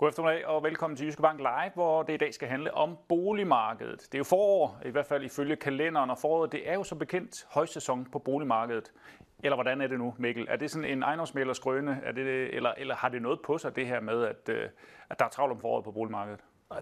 [0.00, 2.98] God eftermiddag og velkommen til Jyske Bank Live, hvor det i dag skal handle om
[3.08, 4.00] boligmarkedet.
[4.00, 6.94] Det er jo forår, i hvert fald ifølge kalenderen, og foråret det er jo så
[6.94, 8.92] bekendt højsæson på boligmarkedet.
[9.42, 10.46] Eller hvordan er det nu, Mikkel?
[10.48, 13.76] Er det sådan en ejendomsmælers grønne, er det, eller, eller har det noget på sig,
[13.76, 14.68] det her med, at, øh,
[15.10, 16.40] at der er travlt om foråret på boligmarkedet?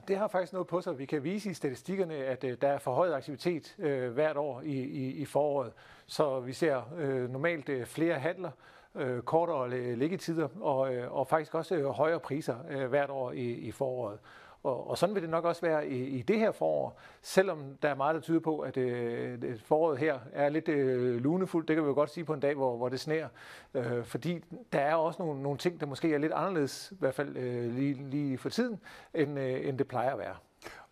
[0.09, 0.99] Det har faktisk noget på sig.
[0.99, 4.83] Vi kan vise i statistikkerne, at øh, der er forhøjet aktivitet øh, hvert år i,
[4.83, 5.73] i, i foråret.
[6.07, 8.51] Så vi ser øh, normalt øh, flere handler,
[8.95, 13.53] øh, kortere liggetider og, øh, og faktisk også øh, højere priser øh, hvert år i,
[13.53, 14.19] i foråret.
[14.63, 17.89] Og, og sådan vil det nok også være i, i det her forår, selvom der
[17.89, 21.69] er meget, der tyder på, at øh, foråret her er lidt øh, lunefuldt.
[21.69, 23.29] Det kan vi jo godt sige på en dag, hvor, hvor det sneer.
[23.75, 27.15] Øh, fordi der er også nogle, nogle ting, der måske er lidt anderledes, i hvert
[27.15, 28.81] fald øh, lige, lige for tiden,
[29.15, 30.35] end, øh, end det plejer at være.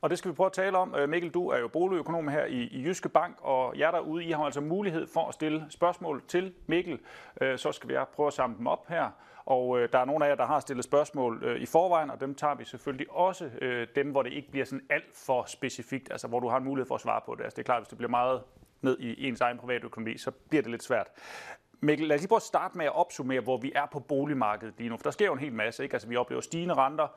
[0.01, 0.95] Og det skal vi prøve at tale om.
[0.95, 4.30] Øh, Mikkel, du er jo boligøkonom her i, i Jyske Bank, og jer derude, I
[4.30, 6.98] har altså mulighed for at stille spørgsmål til Mikkel.
[7.41, 9.11] Øh, så skal vi prøve at samle dem op her.
[9.45, 12.20] Og øh, der er nogle af jer, der har stillet spørgsmål øh, i forvejen, og
[12.20, 13.50] dem tager vi selvfølgelig også.
[13.94, 16.89] dem, hvor det ikke bliver sådan alt for specifikt, altså hvor du har en mulighed
[16.89, 17.44] for at svare på det.
[17.44, 18.42] Altså det er klart, hvis det bliver meget
[18.83, 21.06] ned i ens egen private økonomi, så bliver det lidt svært.
[21.80, 24.74] Mikkel, lad os lige prøve at starte med at opsummere, hvor vi er på boligmarkedet
[24.78, 24.96] lige nu.
[24.96, 25.82] For der sker jo en hel masse.
[25.82, 25.94] Ikke?
[25.94, 27.08] Altså, vi oplever stigende renter,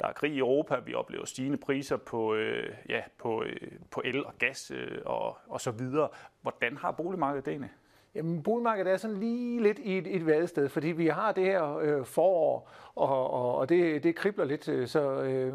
[0.00, 4.02] der er krig i Europa, vi oplever stigende priser på, øh, ja, på, øh, på
[4.04, 6.08] el og gas øh, og, og så videre.
[6.42, 7.70] Hvordan har boligmarkedet det egentlig?
[8.16, 11.76] Jamen, boligmarkedet er sådan lige lidt i et, et vadested, fordi vi har det her
[11.76, 15.54] øh, forår, og, og, og det, det kribler lidt, øh, så øh,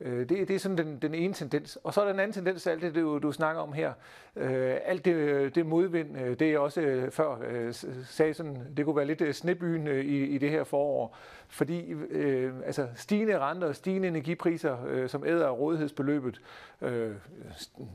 [0.00, 1.76] øh, det, det er sådan den, den ene tendens.
[1.84, 3.92] Og så er der den anden tendens, alt det, du, du snakker om her.
[4.36, 8.84] Øh, alt det, det modvind, øh, det er også øh, før øh, sagde sådan, det
[8.84, 11.16] kunne være lidt øh, snebyen øh, i, i det her forår,
[11.48, 16.40] fordi øh, altså stigende renter, stigende energipriser, øh, som æder rådighedsbeløbet,
[16.82, 17.14] øh,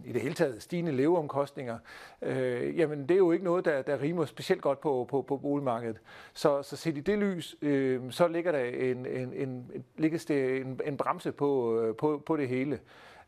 [0.05, 1.77] i det hele taget stigende leveomkostninger,
[2.21, 5.37] øh, jamen det er jo ikke noget, der, der rimer specielt godt på, på, på
[5.37, 6.01] boligmarkedet.
[6.33, 10.79] Så, så set i det lys, øh, så ligger der en, en, en, ligger en,
[10.85, 12.79] en bremse på, øh, på, på det hele.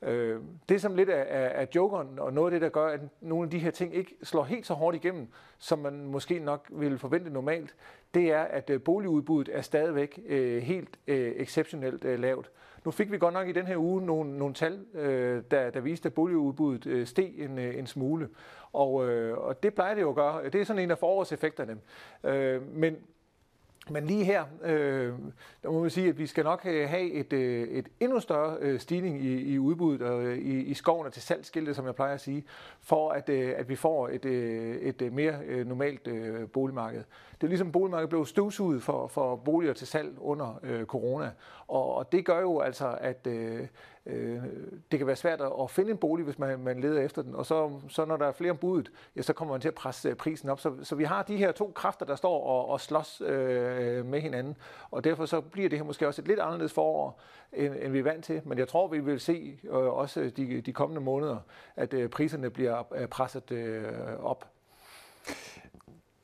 [0.01, 3.43] Øh, det som lidt er, er jokeren, og noget af det, der gør, at nogle
[3.43, 5.27] af de her ting ikke slår helt så hårdt igennem,
[5.57, 7.75] som man måske nok ville forvente normalt,
[8.13, 12.51] det er, at øh, boligudbuddet er stadigvæk øh, helt øh, exceptionelt øh, lavt.
[12.87, 15.79] Nu fik vi godt nok i den her uge nogle, nogle tal, øh, der, der
[15.79, 18.29] viste, at boligudbuddet øh, steg en, øh, en smule.
[18.73, 20.49] Og, øh, og det plejer det jo at gøre.
[20.49, 21.77] Det er sådan en af forårseffekterne.
[22.23, 22.97] Øh, men
[23.89, 25.13] men lige her, øh,
[25.63, 28.57] der må man sige, at vi skal nok øh, have et, øh, et endnu større
[28.59, 32.13] øh, stigning i, i udbuddet og i, i skoven og til salgsskilte, som jeg plejer
[32.13, 32.43] at sige,
[32.81, 34.25] for at, at vi får et,
[35.01, 36.07] et mere normalt
[36.53, 37.03] boligmarked.
[37.35, 41.31] Det er ligesom boligmarkedet blev støvsuget for, for boliger til salg under øh, corona,
[41.67, 43.67] og, og det gør jo altså, at øh,
[44.07, 44.43] øh,
[44.91, 47.45] det kan være svært at finde en bolig, hvis man, man leder efter den, og
[47.45, 50.15] så, så når der er flere budet, ja, så kommer man til at presse øh,
[50.15, 50.59] prisen op.
[50.59, 54.21] Så, så vi har de her to kræfter, der står og, og slås øh, med
[54.21, 54.57] hinanden,
[54.91, 57.21] og derfor så bliver det her måske også et lidt anderledes forår,
[57.53, 60.61] end, end vi er vant til, men jeg tror, vi vil se øh, også de,
[60.61, 61.37] de kommende måneder,
[61.75, 63.93] at øh, priserne bliver øh, presset øh,
[64.23, 64.47] op.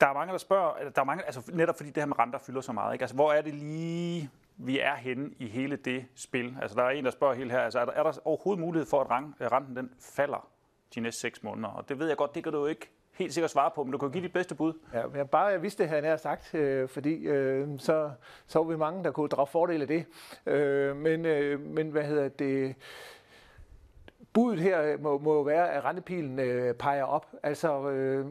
[0.00, 2.38] Der er mange, der spørger, der er mange, altså netop fordi det her med renter
[2.38, 3.02] fylder så meget, ikke?
[3.02, 6.56] Altså, hvor er det lige, vi er henne i hele det spil?
[6.62, 8.86] Altså, der er en, der spørger helt her, altså, er der, er der overhovedet mulighed
[8.86, 10.48] for, at øh, renten den falder
[10.94, 11.68] de næste seks måneder?
[11.68, 13.92] Og det ved jeg godt, det kan du jo ikke helt sikkert svare på, men
[13.92, 14.72] du kan give dit bedste bud.
[14.92, 18.10] Ja, jeg bare jeg vidste det, havde jeg sagt, øh, fordi øh, så,
[18.46, 20.06] så var vi mange, der kunne drage fordel af det.
[20.46, 22.74] Øh, men, øh, men hvad hedder det?
[24.34, 27.26] Budet her øh, må, må jo være, at rentepilen øh, peger op.
[27.42, 28.26] Altså, øh,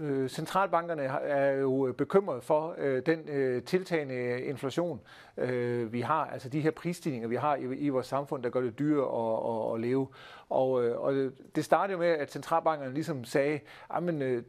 [0.00, 5.00] øh, centralbankerne er jo øh, bekymret for øh, den øh, tiltagende inflation,
[5.36, 6.26] øh, vi har.
[6.26, 9.70] Altså de her prisstigninger, vi har i, i vores samfund, der gør det dyrere at,
[9.70, 10.08] at, at leve.
[10.48, 11.14] Og, øh, og
[11.54, 13.60] det startede jo med, at centralbankerne ligesom sagde,
[13.94, 14.42] at øh,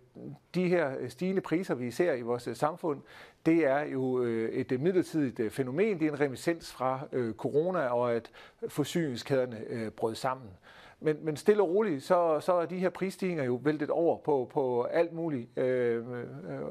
[0.56, 3.02] de her stigende priser, vi ser i vores øh, samfund,
[3.46, 4.18] det er jo
[4.52, 6.00] et midlertidigt fænomen.
[6.00, 7.00] Det er en remissens fra
[7.38, 8.32] corona, og at
[8.68, 10.50] forsyningskæderne brød sammen.
[11.02, 14.50] Men, men stille og roligt, så, så er de her prisstigninger jo væltet over på,
[14.54, 15.58] på alt muligt.
[15.58, 16.62] Øh, øh,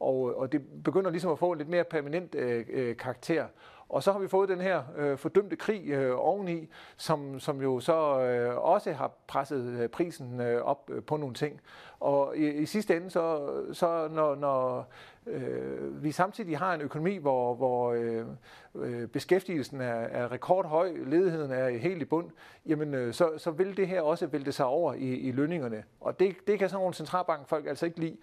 [0.00, 3.46] og, og det begynder ligesom at få en lidt mere permanent øh, øh, karakter.
[3.88, 7.80] Og så har vi fået den her øh, fordømte krig øh, oveni, som, som jo
[7.80, 11.60] så øh, også har presset øh, prisen øh, op øh, på nogle ting.
[12.00, 14.88] Og i, i sidste ende, så, så når, når
[15.26, 18.26] øh, vi samtidig har en økonomi, hvor, hvor øh,
[18.74, 22.30] øh, beskæftigelsen er, er rekordhøj, ledigheden er helt i bund,
[22.66, 25.84] jamen øh, så, så vil det her også vælte sig over i, i lønningerne.
[26.00, 28.16] Og det, det kan sådan nogle centralbankfolk altså ikke lide.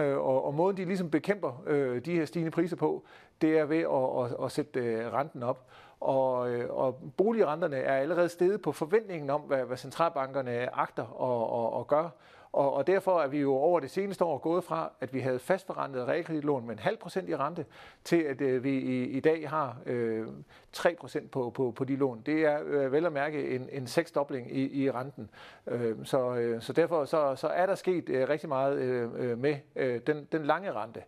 [0.00, 3.04] Øh, og, og måden de ligesom bekæmper øh, de her stigende priser på,
[3.40, 5.66] det er ved at, at, at sætte øh, renten op.
[6.00, 11.74] Og, øh, og boligrenterne er allerede steget på forventningen om, hvad, hvad centralbankerne agter at,
[11.74, 12.10] at, at gøre.
[12.52, 15.38] Og, og derfor er vi jo over det seneste år gået fra, at vi havde
[15.38, 17.66] fastforrentet realkreditlån med en halv procent i rente,
[18.04, 20.26] til at øh, vi i, i dag har øh,
[20.72, 22.22] 3 procent på, på, på de lån.
[22.26, 25.30] Det er øh, vel at mærke en, en seksdobling i, i renten.
[25.66, 29.38] Øh, så, øh, så derfor så, så er der sket øh, rigtig meget øh, øh
[29.38, 31.02] med øh, den, den lange rente.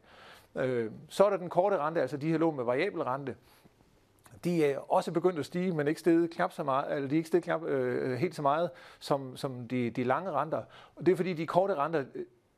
[0.54, 3.36] Øh, så er der den korte rente, altså de her lån med variabel rente
[4.44, 7.16] de er også begyndt at stige, men ikke steget knap så meget, eller de er
[7.16, 10.62] ikke steget knap, øh, helt så meget som, som de, de lange renter.
[10.96, 12.04] Og det er fordi de korte renter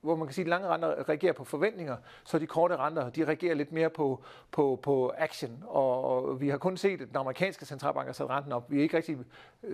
[0.03, 3.25] hvor man kan sige, at lange renter reagerer på forventninger, så de korte renter, de
[3.25, 5.65] reagerer lidt mere på, på, på action.
[5.67, 8.71] Og, og vi har kun set, at den amerikanske centralbank har sat renten op.
[8.71, 9.19] Vi er ikke rigtig,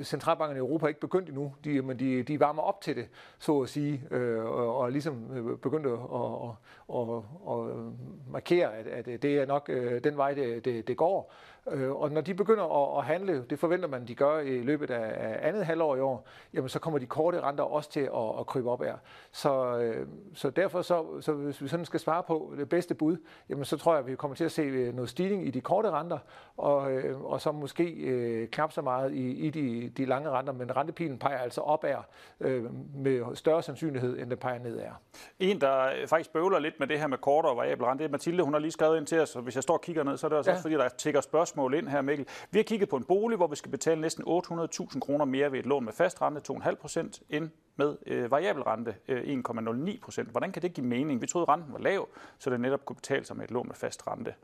[0.03, 3.09] centralbankerne i Europa er ikke begyndt endnu, de, men de, de varmer op til det,
[3.39, 6.57] så at sige, øh, og, og ligesom øh, begyndt at og,
[6.89, 7.93] og, og
[8.31, 11.33] markere, at, at det er nok øh, den vej, det, det, det går.
[11.71, 14.91] Øh, og når de begynder at, at handle, det forventer man, de gør i løbet
[14.91, 18.47] af andet halvår i år, jamen så kommer de korte renter også til at, at
[18.47, 18.95] krybe op af.
[19.33, 23.17] Så, øh, så derfor, så, så hvis vi sådan skal svare på det bedste bud,
[23.49, 25.61] jamen så tror jeg, at vi kommer til at se øh, noget stigning i de
[25.61, 26.19] korte renter,
[26.57, 26.77] og,
[27.25, 31.19] og så måske øh, knap så meget i, i de, de lange renter, men rentepilen
[31.19, 31.97] peger altså op af
[32.41, 34.91] øh, med større sandsynlighed, end den peger ned af.
[35.39, 38.13] En, der faktisk bøvler lidt med det her med korte og variable rente, det er
[38.13, 40.17] Mathilde, hun har lige skrevet ind til os, og hvis jeg står og kigger ned,
[40.17, 40.55] så er det også, ja.
[40.55, 42.27] også fordi, der tigger spørgsmål spørgsmål ind her, Mikkel.
[42.51, 45.59] Vi har kigget på en bolig, hvor vi skal betale næsten 800.000 kroner mere ved
[45.59, 50.29] et lån med fast rente, 2,5 procent, end med øh, variabel rente, øh, 1,09 procent.
[50.31, 51.21] Hvordan kan det give mening?
[51.21, 52.09] Vi troede, renten var lav,
[52.39, 54.35] så det netop kunne betale sig med et lån med fast rente.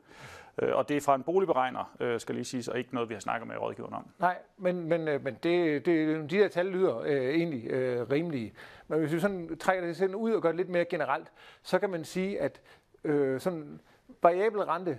[0.61, 3.13] Øh, og det er fra en boligberegner, øh, skal lige siges, og ikke noget, vi
[3.13, 4.07] har snakket med rådgiveren om.
[4.19, 8.53] Nej, men, men, øh, men det, det, de der tal lyder øh, egentlig øh, rimelige.
[8.87, 11.27] Men hvis vi sådan trækker det sådan ud og gør det lidt mere generelt,
[11.63, 12.61] så kan man sige, at
[13.03, 13.79] øh, sådan
[14.21, 14.97] variabel rente,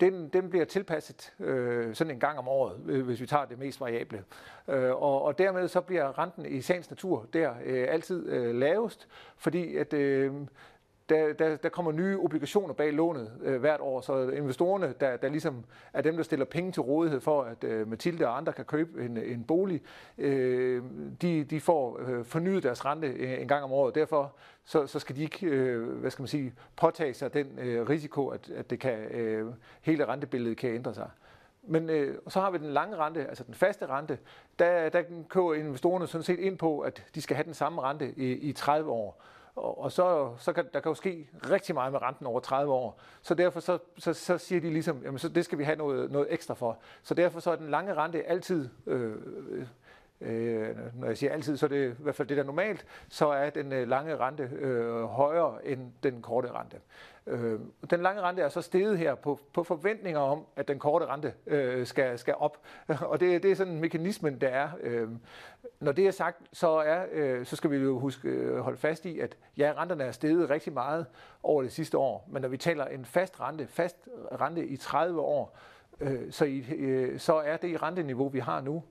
[0.00, 3.58] den, den bliver tilpasset øh, sådan en gang om året, øh, hvis vi tager det
[3.58, 4.24] mest variable.
[4.68, 9.08] Øh, og, og dermed så bliver renten i sagens natur der øh, altid øh, lavest,
[9.36, 10.32] fordi at øh,
[11.08, 15.28] der, der, der kommer nye obligationer bag lånet øh, hvert år, så investorerne, der, der
[15.28, 18.64] ligesom er dem, der stiller penge til rådighed for, at øh, Mathilde og andre kan
[18.64, 19.82] købe en, en bolig,
[20.18, 20.82] øh,
[21.22, 23.94] de, de får øh, fornyet deres rente øh, en gang om året.
[23.94, 24.32] Derfor
[24.64, 28.28] så, så skal de ikke øh, hvad skal man sige, påtage sig den øh, risiko,
[28.28, 29.52] at, at det kan, øh,
[29.82, 31.10] hele rentebilledet kan ændre sig.
[31.62, 34.18] Men øh, så har vi den lange rente, altså den faste rente.
[34.58, 38.12] Der, der køber investorerne sådan set ind på, at de skal have den samme rente
[38.16, 39.22] i, i 30 år.
[39.58, 42.72] Og, og så, så kan der kan jo ske rigtig meget med renten over 30
[42.72, 43.00] år.
[43.22, 46.10] Så derfor så, så, så siger de ligesom, jamen så det skal vi have noget,
[46.10, 46.78] noget ekstra for.
[47.02, 49.14] Så derfor så er den lange rente altid øh,
[50.20, 52.86] øh, når jeg siger altid, så er det i hvert fald det, der er normalt,
[53.08, 56.76] så er den øh, lange rente øh, højere end den korte rente.
[57.28, 57.60] Øh,
[57.90, 61.34] den lange rente er så steget her på, på forventninger om, at den korte rente
[61.46, 62.58] øh, skal, skal op.
[63.10, 64.68] Og det, det er sådan mekanismen, der er.
[64.80, 65.08] Øh,
[65.80, 69.06] når det er sagt, så, er, øh, så skal vi jo huske øh, holde fast
[69.06, 71.06] i, at ja, renterne er steget rigtig meget
[71.42, 72.28] over det sidste år.
[72.28, 74.08] Men når vi taler en fast rente, fast
[74.40, 75.58] rente i 30 år,
[76.00, 78.82] øh, så, i, øh, så er det renteniveau, vi har nu,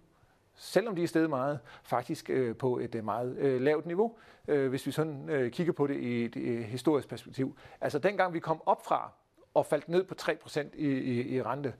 [0.57, 4.15] selvom de er steget meget, faktisk øh, på et øh, meget øh, lavt niveau,
[4.47, 7.57] øh, hvis vi sådan øh, kigger på det i et øh, historisk perspektiv.
[7.81, 9.11] Altså dengang vi kom op fra
[9.53, 11.73] og faldt ned på 3% i, i, i rente,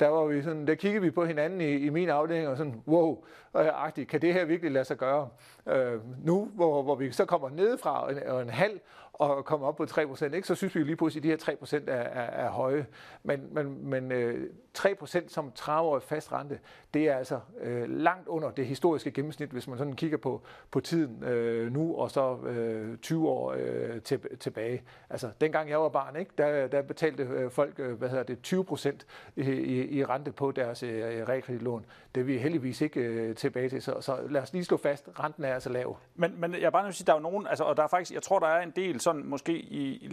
[0.00, 2.82] der, var vi sådan, der kiggede vi på hinanden i, i min afdeling og sådan,
[2.88, 3.24] wow,
[3.56, 5.28] øh, kan det her virkelig lade sig gøre?
[5.66, 8.80] Øh, nu, hvor, hvor vi så kommer ned fra en, en halv
[9.18, 11.90] og kommer op på 3%, ikke, så synes vi lige pludselig, at de her 3%
[11.90, 12.86] er, er, er høje.
[13.22, 16.58] Men, men, men øh, 3% som 30-årig fast rente,
[16.94, 20.80] det er altså øh, langt under det historiske gennemsnit, hvis man sådan kigger på, på
[20.80, 24.82] tiden øh, nu og så øh, 20 år øh, til, tilbage.
[25.10, 28.54] Altså, dengang jeg var barn, ikke, der, der betalte øh, folk øh, hvad hedder det,
[28.54, 28.90] 20%
[29.36, 31.86] i, i, i rente på deres øh, realkreditlån.
[32.14, 35.08] Det er vi heldigvis ikke øh, tilbage til, så, så lad os lige slå fast,
[35.20, 35.98] renten er altså lav.
[36.14, 37.76] Men, men jeg er bare nødt til at sige, der er jo nogen, altså, og
[37.76, 40.08] der er faktisk, jeg tror, der er en del sådan måske i,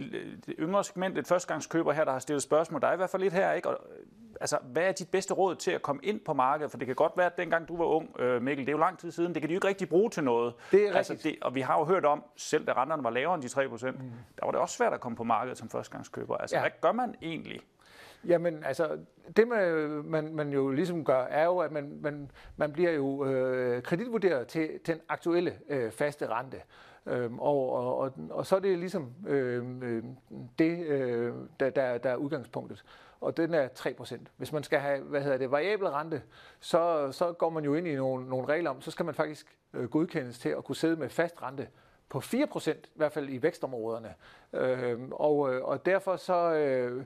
[0.46, 2.80] det yngre segment, et førstegangskøber her, der har stillet spørgsmål.
[2.80, 3.68] Der er i hvert fald lidt her, ikke?
[3.68, 3.78] Og,
[4.40, 6.70] altså, hvad er dit bedste råd til at komme ind på markedet?
[6.70, 8.78] For det kan godt være, at dengang du var ung, øh, Mikkel, det er jo
[8.78, 10.54] lang tid siden, det kan de jo ikke rigtig bruge til noget.
[10.72, 13.34] Det er altså, det, og vi har jo hørt om, selv da renterne var lavere
[13.34, 14.10] end de 3 procent, mm.
[14.40, 16.36] der var det også svært at komme på markedet som førstegangskøber.
[16.36, 16.62] Altså, ja.
[16.62, 17.60] hvad gør man egentlig?
[18.26, 18.98] Jamen, altså,
[19.36, 19.72] det man,
[20.04, 24.46] man, man jo ligesom gør, er jo, at man, man, man bliver jo øh, kreditvurderet
[24.46, 26.56] til, til den aktuelle øh, faste rente.
[27.06, 30.02] Øhm, og, og, og, og så er det ligesom øh,
[30.58, 32.84] det, øh, der, der, der er udgangspunktet.
[33.20, 34.18] Og den er 3%.
[34.36, 36.22] Hvis man skal have, hvad hedder det, variabel rente,
[36.60, 39.56] så, så går man jo ind i nogle, nogle regler om, så skal man faktisk
[39.72, 41.68] øh, godkendes til at kunne sidde med fast rente
[42.14, 44.14] på 4%, i hvert fald i vækstområderne.
[44.52, 47.04] Øhm, øh, og, og derfor så øh,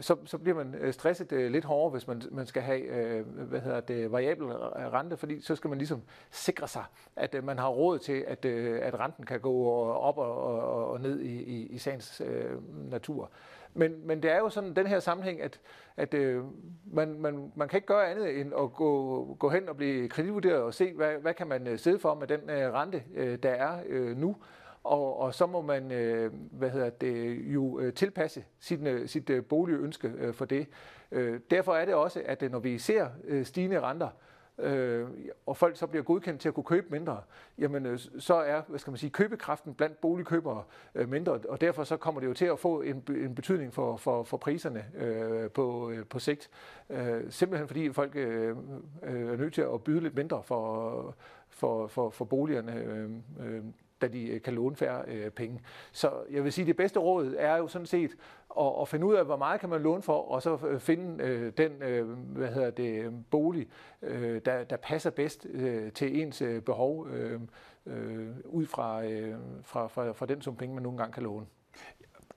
[0.00, 3.26] så, så bliver man øh, stresset øh, lidt hårdere, hvis man, man skal have øh,
[3.26, 6.84] hvad hedder det, variabel rente, fordi så skal man ligesom sikre sig,
[7.16, 10.90] at øh, man har råd til, at, øh, at renten kan gå op og, og,
[10.90, 13.30] og ned i, i, i sagens øh, natur.
[13.74, 15.60] Men, men det er jo sådan den her sammenhæng, at,
[15.96, 16.44] at øh,
[16.84, 20.62] man, man, man kan ikke gøre andet end at gå, gå hen og blive kreditvurderet
[20.62, 23.50] og se, hvad, hvad kan man øh, sidde for med den øh, rente, øh, der
[23.50, 24.36] er øh, nu.
[24.84, 29.30] Og, og så må man øh, hvad hedder det, jo øh, tilpasse sit, øh, sit
[29.30, 30.66] øh, boligønske øh, for det.
[31.12, 35.08] Øh, derfor er det også, at øh, når vi ser øh, stigende renter, øh, øh,
[35.46, 37.20] og folk så bliver godkendt til at kunne købe mindre,
[37.58, 40.62] jamen øh, så er hvad skal man sige, købekraften blandt boligkøbere
[40.94, 43.96] øh, mindre, og derfor så kommer det jo til at få en, en betydning for,
[43.96, 46.50] for, for priserne øh, på, øh, på sigt.
[46.90, 48.56] Øh, simpelthen fordi folk øh,
[49.02, 51.14] øh er nødt til at byde lidt mindre for,
[51.48, 52.74] for, for, for boligerne.
[52.74, 53.62] Øh, øh,
[54.02, 55.60] da de øh, kan låne færre øh, penge.
[55.92, 58.16] Så jeg vil sige, at det bedste råd er jo sådan set
[58.60, 61.24] at, at finde ud af, hvor meget kan man låne for, og så øh, finde
[61.24, 63.68] øh, den øh, hvad hedder det, bolig,
[64.02, 67.40] øh, der, der passer bedst øh, til ens øh, behov, øh,
[67.86, 71.46] øh, ud fra, øh, fra, fra, fra den sum penge, man nogle gange kan låne.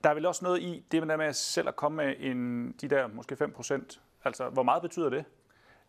[0.04, 2.88] Der er vel også noget i det med at selv at komme med en, de
[2.88, 4.00] der måske 5 procent.
[4.24, 5.24] Altså, hvor meget betyder det?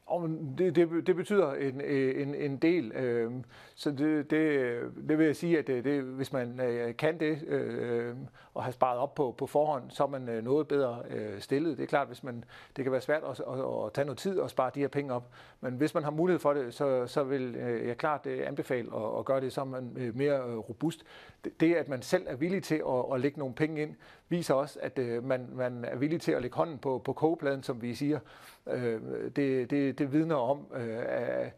[0.10, 3.32] Og det, det, det betyder en, en, en del, øh,
[3.76, 7.44] så det, det, det vil jeg sige, at det, det, hvis man øh, kan det
[7.48, 8.16] øh,
[8.54, 11.78] og har sparet op på, på forhånd, så er man øh, noget bedre øh, stillet.
[11.78, 12.44] Det er klart, hvis man,
[12.76, 15.14] det kan være svært at, at, at tage noget tid og spare de her penge
[15.14, 15.30] op,
[15.62, 18.96] men hvis man har mulighed for det, så, så vil øh, jeg klart øh, anbefale
[18.96, 21.04] at, at gøre det, så man øh, mere øh, robust.
[21.44, 23.96] Det, det, at man selv er villig til at, at lægge nogle penge ind,
[24.30, 27.64] viser også, at øh, man, man er villig til at lægge hånden på, på kogepladen,
[27.64, 28.20] som vi siger.
[28.68, 29.02] Øh,
[29.36, 31.54] det, det, det vidner om, øh, at,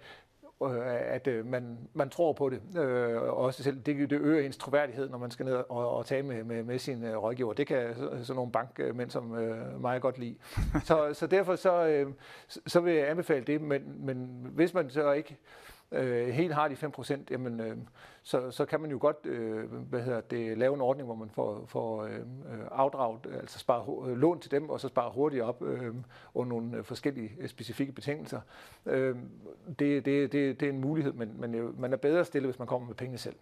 [0.87, 2.79] at øh, man, man tror på det.
[2.79, 6.25] Øh, også selv, det, det øger ens troværdighed, når man skal ned og, og tale
[6.25, 7.53] med, med, med sin øh, rådgiver.
[7.53, 10.35] Det kan sådan nogle bankmænd som øh, mig godt lide.
[10.87, 12.07] så, så derfor så, øh,
[12.67, 16.67] så vil jeg anbefale det, men, men hvis man så ikke øh, Øh, helt har
[16.67, 17.77] de 5 procent, jamen øh,
[18.23, 21.29] så, så kan man jo godt øh, hvad hedder det, lave en ordning, hvor man
[21.29, 22.19] får, får øh,
[22.71, 25.95] afdraget, altså spare øh, lån til dem, og så spare hurtigt op øh,
[26.33, 28.41] under nogle øh, forskellige specifikke betingelser.
[28.85, 29.15] Øh,
[29.79, 32.67] det, det, det, det er en mulighed, men, men man er bedre stillet, hvis man
[32.67, 33.35] kommer med pengene selv.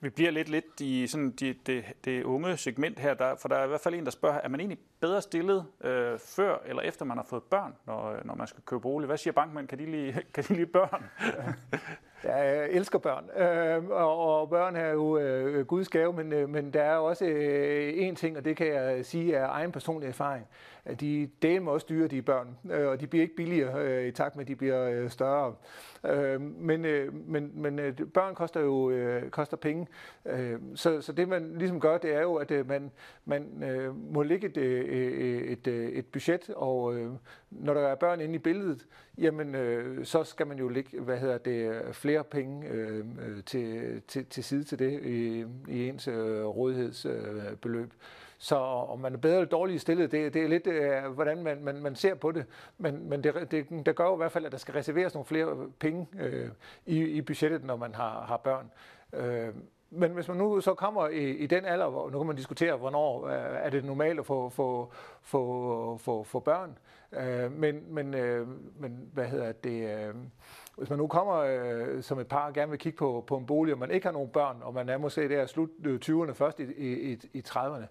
[0.00, 3.56] Vi bliver lidt lidt i sådan de, det, det unge segment her, der, for der
[3.56, 6.82] er i hvert fald en, der spørger, er man egentlig bedre stillet øh, før eller
[6.82, 9.06] efter man har fået børn, når, øh, når man skal købe bolig?
[9.06, 9.68] Hvad siger bankmænd?
[9.68, 11.04] Kan de lige, kan de lige børn?
[12.24, 16.82] Jeg elsker børn, øh, og børn er jo øh, Guds gave, men, øh, men der
[16.82, 20.46] er også øh, en ting, og det kan jeg sige af egen personlig erfaring,
[20.84, 24.10] at de dele også dyre, de børn, øh, og de bliver ikke billigere øh, i
[24.10, 25.54] takt med, at de bliver øh, større.
[26.04, 29.86] Øh, men øh, men, men øh, børn koster jo øh, koster penge,
[30.26, 32.90] øh, så, så det man ligesom gør, det er jo, at øh, man,
[33.24, 37.10] man øh, må lægge et, øh, øh et, øh, et budget, og øh,
[37.50, 38.86] når der er børn inde i billedet,
[39.18, 44.02] jamen øh, så skal man jo lægge, hvad hedder det, flere penge øh, øh til,
[44.08, 47.84] til, til side til det i, i ens øh, rådighedsbeløb.
[47.84, 47.98] Øh,
[48.38, 51.64] så om man er bedre eller dårligere stillet, det, det er lidt, øh, hvordan man,
[51.64, 52.46] man, man ser på det.
[52.78, 55.26] Men, men det, det, det gør jo i hvert fald, at der skal reserveres nogle
[55.26, 56.48] flere penge øh,
[56.86, 58.70] i, i budgettet, når man har, har børn.
[59.12, 59.54] Øh,
[59.90, 62.76] men hvis man nu så kommer i, i den alder, hvor nu kan man diskutere,
[62.76, 64.92] hvornår øh, er det normalt at få, få,
[65.22, 66.78] få, få, få børn.
[67.12, 68.48] Øh, men, men, øh,
[68.80, 70.08] men hvad hedder det?
[70.08, 70.14] Øh,
[70.76, 73.46] hvis man nu kommer øh, som et par og gerne vil kigge på, på en
[73.46, 76.32] bolig, og man ikke har nogen børn, og man er måske der slut øh, 20'erne,
[76.32, 76.64] først i,
[77.12, 77.86] i, i 30'erne,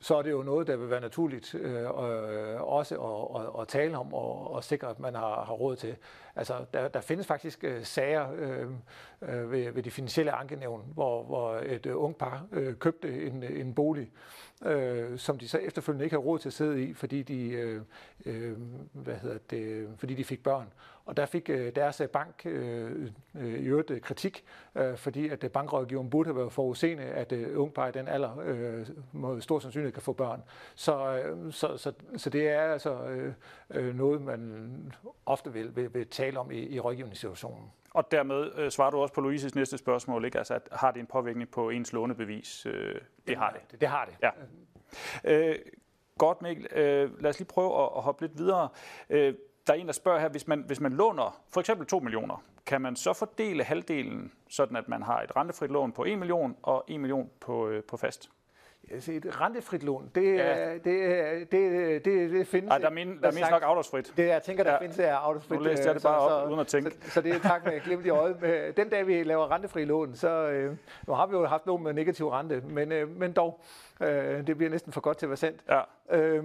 [0.00, 3.68] så er det jo noget, der vil være naturligt øh, øh, også at, at, at
[3.68, 5.96] tale om og, og sikre, at man har, har råd til.
[6.36, 8.66] Altså, der, der findes faktisk øh, sager øh,
[9.22, 13.42] øh ved, ved de finansielle ankenævn, hvor, hvor et øh, ung par øh, købte en,
[13.42, 14.10] en bolig,
[14.64, 17.82] øh, som de så efterfølgende ikke har råd til at sidde i, fordi de, øh,
[18.26, 18.56] øh,
[18.92, 20.72] hvad hedder det, fordi de fik børn.
[21.06, 24.44] Og der fik øh, deres øh, bank øh, øh, i øvrigt kritik,
[24.74, 28.38] øh, fordi at bankrådgiveren burde have været forudseende, at øh, ung par i den alder
[28.44, 30.42] øh, må stor sandsynlighed kan få børn.
[30.74, 32.98] Så, øh, så, så, så det er altså
[33.70, 34.92] øh, noget, man
[35.26, 37.72] ofte vil, vil, vil tale om i, i rådgivningssituationen.
[37.90, 40.38] Og dermed øh, svarer du også på Louises næste spørgsmål, ikke?
[40.38, 42.66] Altså, at har det en påvirkning på ens lånebevis?
[42.66, 43.60] Øh, det, det har det.
[43.70, 43.80] det.
[43.80, 44.14] Det har det.
[44.22, 44.30] Ja.
[45.24, 45.58] Øh,
[46.18, 46.66] godt, Mikkel.
[46.72, 48.68] Øh, lad os lige prøve at, at hoppe lidt videre.
[49.10, 49.34] Øh,
[49.66, 52.44] der er en, der spørger her, hvis man, hvis man låner for eksempel 2 millioner,
[52.66, 56.56] kan man så fordele halvdelen, sådan at man har et rentefrit lån på 1 million
[56.62, 58.30] og 1 million på, øh, på fast?
[58.90, 60.74] Altså et rentefrit lån, det, ja.
[60.74, 64.12] det, det, det, det, det findes Ej, der er, min, der er mest nok afdragsfrit.
[64.16, 64.80] Det, jeg tænker, der ja.
[64.80, 65.58] findes er afdragsfrit.
[65.58, 66.90] Nu læste jeg det bare så, op, så, uden at tænke.
[66.90, 68.76] Så, så det er tak med glimt i øjet.
[68.76, 71.92] Den dag, vi laver rentefri lån, så øh, nu har vi jo haft lån med
[71.92, 73.60] negativ rente, men, øh, men dog,
[74.00, 75.60] øh, det bliver næsten for godt til at være sandt.
[75.68, 75.80] Ja.
[76.10, 76.44] Øh,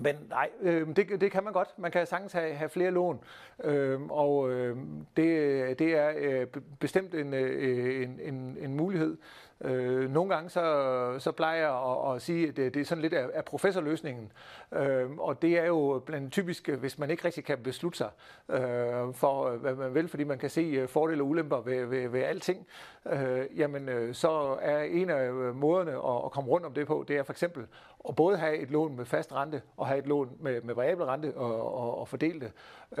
[0.00, 1.68] men nej, øh, det, det kan man godt.
[1.78, 3.20] Man kan sagtens have, have flere lån,
[3.64, 4.76] øh, og øh,
[5.16, 6.46] det, det er øh,
[6.80, 9.16] bestemt en, øh, en, en, en mulighed.
[9.64, 13.02] Øh, nogle gange så, så plejer jeg at, at sige, at det, det er sådan
[13.02, 14.32] lidt af, af professorløsningen.
[14.72, 18.10] Øh, og det er jo blandt typisk, hvis man ikke rigtig kan beslutte sig
[18.48, 22.08] øh, for, hvad man vil, fordi man kan se øh, fordele og ulemper ved, ved,
[22.08, 22.66] ved alting,
[23.12, 27.04] øh, jamen øh, så er en af måderne at, at komme rundt om det på,
[27.08, 27.66] det er for eksempel
[28.08, 31.04] at både have et lån med fast rente og have et lån med, med variabel
[31.04, 32.52] rente og, og, og fordele det.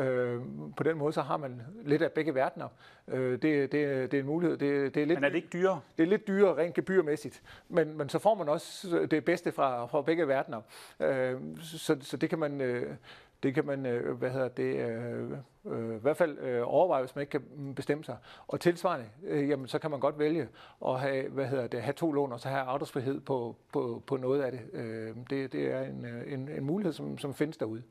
[0.04, 0.40] Øh,
[0.76, 2.68] på den måde så har man lidt af begge verdener.
[3.08, 4.56] Øh, det, det, det er en mulighed.
[4.56, 5.80] Det, det er lidt, men er det ikke dyrere?
[5.98, 9.52] Det er lidt dyrere rent gebyrmæssigt, men, men så får man også øh, det bedste
[9.52, 10.60] fra, fra begge verdener.
[11.00, 12.60] Øh, så, så det kan man...
[12.60, 12.94] Øh,
[13.42, 15.30] det kan man, øh, hvad hedder det, øh,
[15.64, 18.16] øh, i hvert fald øh, overveje, hvis man ikke kan bestemme sig.
[18.48, 20.48] Og tilsvarende, øh, jamen, så kan man godt vælge
[20.86, 24.16] at have, hvad hedder det, have to lån, og så have afdragsfrihed på, på, på
[24.16, 24.60] noget af det.
[24.72, 27.82] Øh, det, det er en, øh, en, en mulighed, som, som findes derude.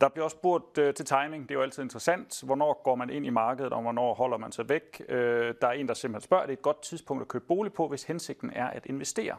[0.00, 1.42] Der bliver også spurgt øh, til timing.
[1.42, 2.42] Det er jo altid interessant.
[2.44, 5.02] Hvornår går man ind i markedet, og hvornår holder man sig væk?
[5.08, 7.72] Øh, der er en, der simpelthen spørger, det er et godt tidspunkt at købe bolig
[7.72, 9.36] på, hvis hensigten er at investere.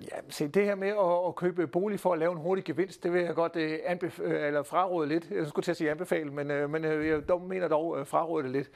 [0.00, 3.02] Ja, se, det her med at, at købe bolig for at lave en hurtig gevinst,
[3.02, 5.30] det vil jeg godt øh, anbef- øh, eller fraråde lidt.
[5.30, 8.06] Jeg skulle til at sige anbefale, men, øh, men øh, jeg dog mener dog øh,
[8.06, 8.70] fraråde det lidt.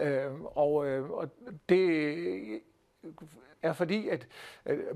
[0.00, 1.28] Øh, og, øh, og
[1.68, 2.60] det
[3.62, 4.26] er fordi, at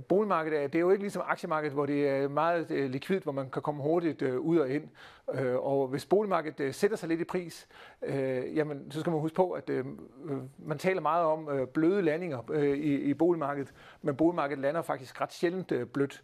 [0.09, 3.33] boligmarkedet er, det er jo ikke ligesom aktiemarkedet, hvor det er meget øh, likvidt, hvor
[3.33, 4.89] man kan komme hurtigt øh, ud og ind.
[5.35, 7.69] Øh, og hvis boligmarkedet sætter sig lidt i pris,
[8.55, 9.71] jamen, så skal man huske på, at
[10.59, 15.73] man taler meget om bløde landinger i, i boligmarkedet, men boligmarkedet lander faktisk ret sjældent
[15.93, 16.23] blødt.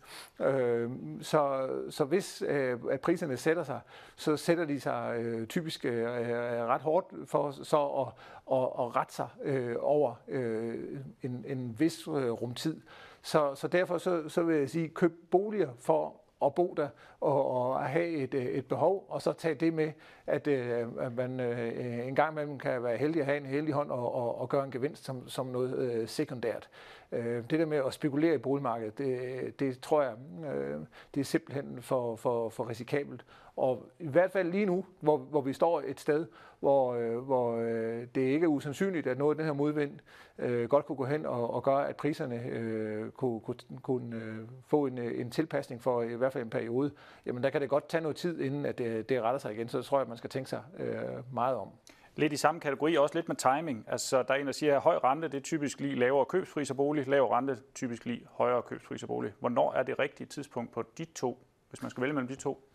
[1.20, 2.42] Så, så hvis
[2.90, 3.80] at priserne sætter sig,
[4.16, 8.06] så sætter de sig typisk ret hårdt for så at,
[8.52, 12.80] at, at rette sig øh, over øh, en, en vis øh, rumtid.
[13.22, 16.88] Så, så derfor så, så vil jeg sige, køb boliger for at bo der
[17.20, 19.92] og, og have et, øh, et behov, og så tage det med,
[20.26, 23.74] at, øh, at man øh, en gang imellem kan være heldig at have en heldig
[23.74, 26.68] hånd og, og, og gøre en gevinst som, som noget øh, sekundært.
[27.12, 30.14] Øh, det der med at spekulere i boligmarkedet, det, det tror jeg,
[30.54, 30.80] øh,
[31.14, 33.24] det er simpelthen for, for, for risikabelt.
[33.56, 36.26] Og i hvert fald lige nu, hvor, hvor vi står et sted,
[36.60, 39.98] hvor, øh, hvor øh, det ikke er usandsynligt, at noget af den her modvind
[40.38, 44.38] øh, godt kunne gå hen og, og gøre, at priserne øh, kunne, kunne, kunne øh,
[44.66, 46.90] få en, øh, en tilpasning for i hvert fald en periode,
[47.26, 49.68] jamen der kan det godt tage noget tid, inden at det, det retter sig igen.
[49.68, 51.68] Så tror jeg, at man skal tænke sig øh, meget om.
[52.16, 53.84] Lidt i samme kategori, også lidt med timing.
[53.88, 56.70] Altså, der er en, der siger, at høj rente, det er typisk lige lavere købspris
[56.70, 59.32] af bolig, lav rente, typisk lige højere købspris af bolig.
[59.40, 62.68] Hvornår er det rigtige tidspunkt på de to, hvis man skal vælge mellem de to?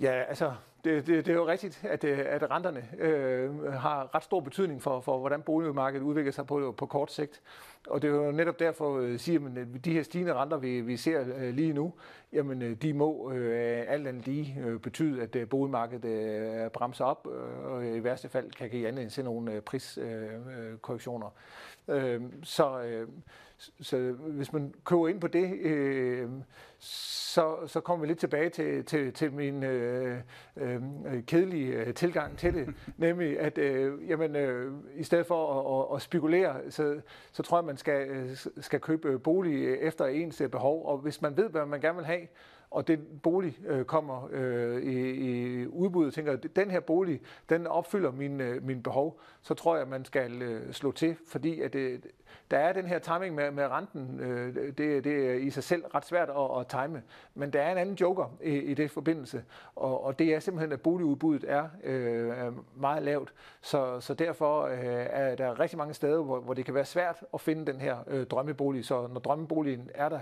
[0.00, 0.52] Ja, altså,
[0.84, 4.82] det, det, det er jo rigtigt, at, øh, at renterne øh, har ret stor betydning
[4.82, 7.42] for, for, hvordan boligmarkedet udvikler sig på, på kort sigt.
[7.86, 10.80] Og det er jo netop derfor, at øh, siger at de her stigende renter, vi,
[10.80, 11.92] vi ser øh, lige nu,
[12.32, 17.04] jamen, øh, de må øh, alt andet lige øh, betyde, at øh, boligmarkedet øh, bremser
[17.04, 21.34] op, øh, og øh, i værste fald kan give anledning til nogle øh, priskorrektioner.
[21.88, 23.08] Øh, øh så, øh,
[23.80, 26.30] så hvis man køber ind på det, øh,
[26.78, 30.18] så, så kommer vi lidt tilbage til, til, til min øh,
[30.56, 30.82] øh,
[31.26, 36.02] kedelige øh, tilgang til det, nemlig at øh, jamen, øh, i stedet for at, at,
[36.02, 37.00] spekulere, så,
[37.32, 41.36] så tror jeg, man skal, øh, skal købe bolig efter ens behov, og hvis man
[41.36, 42.26] ved, hvad man gerne vil have,
[42.72, 47.20] og den bolig øh, kommer øh, i, i udbud og tænker, at den her bolig,
[47.48, 51.16] den opfylder min, øh, min behov, så tror jeg, at man skal øh, slå til,
[51.26, 52.06] fordi at det,
[52.52, 55.84] der er den her timing med, med renten, øh, det, det er i sig selv
[55.94, 57.02] ret svært at, at time,
[57.34, 59.44] men der er en anden joker i, i det forbindelse,
[59.76, 65.06] og, og det er simpelthen, at boligudbuddet er øh, meget lavt, så, så derfor øh,
[65.10, 67.96] er der rigtig mange steder, hvor, hvor det kan være svært at finde den her
[68.06, 70.20] øh, drømmebolig, så når drømmeboligen er der,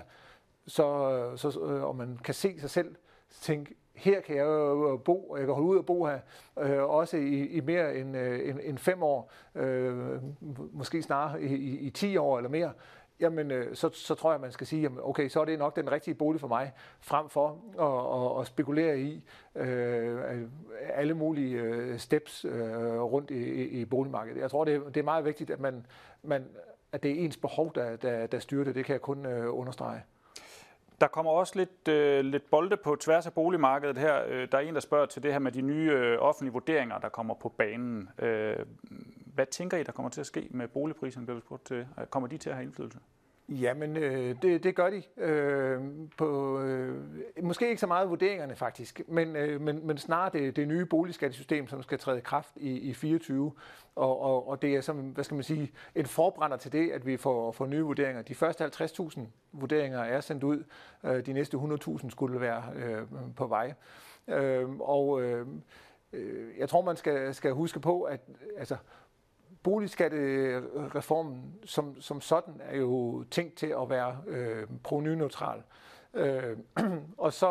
[0.66, 2.96] så, så, øh, og man kan se sig selv
[3.30, 6.18] tænke, her kan jeg jo øh, bo, og jeg kan holde ud og bo her,
[6.58, 9.96] øh, også i, i mere end, øh, end, end fem år, øh,
[10.72, 12.72] måske snarere i, i, i 10 år eller mere,
[13.20, 15.76] jamen øh, så, så tror jeg, man skal sige, jamen, okay, så er det nok
[15.76, 19.22] den rigtige bolig for mig, frem for at, at, at spekulere i
[19.54, 20.20] øh,
[20.92, 24.40] alle mulige øh, steps øh, rundt i, i, i boligmarkedet.
[24.40, 25.86] Jeg tror, det, det er meget vigtigt, at, man,
[26.22, 26.44] man,
[26.92, 28.74] at det er ens behov, der, der, der styrer det.
[28.74, 30.02] Det kan jeg kun øh, understrege.
[31.00, 34.24] Der kommer også lidt, øh, lidt bolde på tværs af boligmarkedet her.
[34.28, 36.98] Øh, der er en, der spørger til det her med de nye øh, offentlige vurderinger,
[36.98, 38.08] der kommer på banen.
[38.18, 38.56] Øh,
[39.34, 41.86] hvad tænker I, der kommer til at ske med boligpriserne, bliver spurgt til?
[42.10, 42.98] Kommer de til at have indflydelse?
[43.50, 45.02] Jamen, øh, det, det gør de.
[45.16, 45.80] Øh,
[46.16, 47.04] på, øh,
[47.42, 51.68] måske ikke så meget vurderingerne faktisk, men, øh, men, men snarere det, det nye boligskattesystem,
[51.68, 53.52] som skal træde i kraft i, i 24.
[53.94, 57.06] Og, og, og det er som, hvad skal man sige, en forbrænder til det, at
[57.06, 58.22] vi får, får nye vurderinger.
[58.22, 59.20] De første 50.000
[59.52, 60.64] vurderinger er sendt ud.
[61.04, 63.02] Øh, de næste 100.000 skulle være øh,
[63.36, 63.74] på vej.
[64.28, 65.46] Øh, og øh,
[66.12, 68.20] øh, jeg tror, man skal, skal huske på, at
[68.56, 68.76] altså,
[69.62, 75.62] boligskattereformen som, som sådan er jo tænkt til at være øh, provenyneutral.
[76.14, 76.56] Øh,
[77.18, 77.48] og så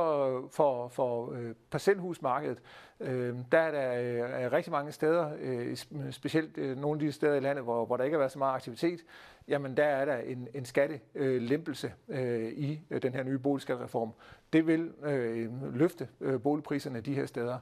[0.52, 2.58] for, for øh, parcelhusmarkedet,
[3.00, 5.78] øh, der er der øh, er rigtig mange steder, øh,
[6.12, 8.40] specielt øh, nogle af de steder i landet, hvor, hvor der ikke har været så
[8.40, 9.00] meget aktivitet,
[9.48, 14.14] jamen der er der en, en skattelempelse øh, i øh, den her nye boligskattereform.
[14.54, 17.58] Det vil øh, løfte øh, boligpriserne de her steder.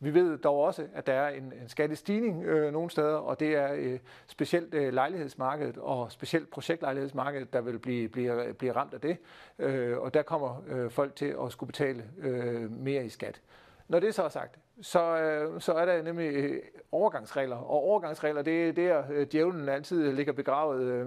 [0.00, 3.56] Vi ved dog også, at der er en, en skattestigning øh, nogle steder, og det
[3.56, 9.00] er øh, specielt øh, lejlighedsmarkedet og specielt projektlejlighedsmarkedet, der vil blive, blive, blive ramt af
[9.00, 9.16] det.
[9.58, 13.40] Øh, og der kommer øh, folk til at skulle betale øh, mere i skat.
[13.88, 17.56] Når det så er sagt, så, øh, så er der nemlig øh, overgangsregler.
[17.56, 21.06] Og overgangsregler, det er der, øh, djævlen altid ligger begravet, øh,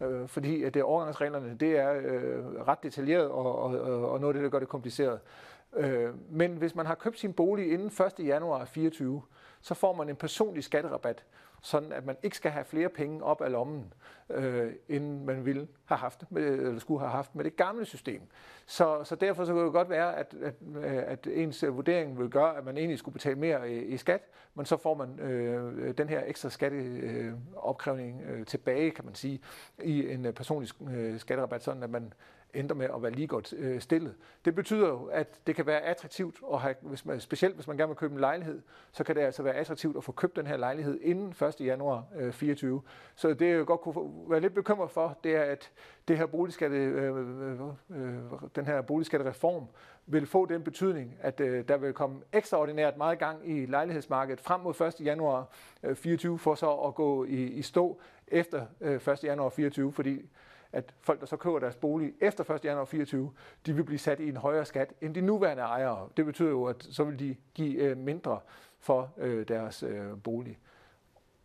[0.00, 4.34] øh, fordi at det overgangsreglerne, det er øh, ret detaljeret og, og, og noget af
[4.34, 5.12] det, der gør det kompliceret.
[5.14, 8.26] Øh, Øh, men hvis man har købt sin bolig inden 1.
[8.26, 9.22] januar 24,
[9.60, 11.24] så får man en personlig skatterabat,
[11.62, 13.92] sådan at man ikke skal have flere penge op af lommen,
[14.30, 18.22] øh, end man ville have haft, eller skulle have haft med det gamle system.
[18.66, 20.54] Så, så derfor så kan det godt være, at, at,
[20.84, 24.22] at ens vurdering vil gøre, at man egentlig skulle betale mere i, i skat,
[24.54, 29.40] men så får man øh, den her ekstra skatteopkrævning øh, øh, tilbage, kan man sige,
[29.82, 32.12] i en øh, personlig øh, skatterabat, sådan at man
[32.54, 34.14] ender med at være lige godt øh, stillet.
[34.44, 37.76] Det betyder jo, at det kan være attraktivt, at have, hvis man, specielt hvis man
[37.76, 38.60] gerne vil købe en lejlighed,
[38.92, 41.54] så kan det altså være attraktivt at få købt den her lejlighed inden 1.
[41.60, 42.82] januar øh, 24.
[43.14, 45.70] Så det jeg godt kunne være lidt bekymret for, det er, at
[46.08, 47.60] det her boligskatte, øh, øh,
[47.90, 48.14] øh,
[48.56, 49.66] den her boligskattereform
[50.06, 54.60] vil få den betydning, at øh, der vil komme ekstraordinært meget gang i lejlighedsmarkedet frem
[54.60, 55.06] mod 1.
[55.06, 55.48] januar
[55.82, 59.24] øh, 24, for så at gå i, i stå efter øh, 1.
[59.24, 60.22] januar 24, fordi
[60.72, 62.64] at folk, der så køber deres bolig efter 1.
[62.64, 63.32] januar 24,
[63.66, 66.08] de vil blive sat i en højere skat end de nuværende ejere.
[66.16, 68.40] Det betyder jo, at så vil de give øh, mindre
[68.78, 70.58] for øh, deres øh, bolig.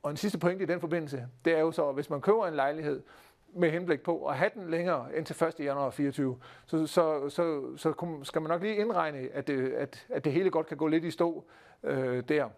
[0.03, 2.47] Og en sidste pointe i den forbindelse, det er jo så, at hvis man køber
[2.47, 3.03] en lejlighed
[3.53, 5.59] med henblik på at have den længere end til 1.
[5.59, 10.25] januar 24, så, så, så, så skal man nok lige indregne, at det, at, at
[10.25, 11.45] det hele godt kan gå lidt i stå
[11.83, 12.49] øh, der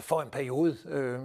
[0.00, 0.76] for en periode.
[0.88, 1.20] Øh,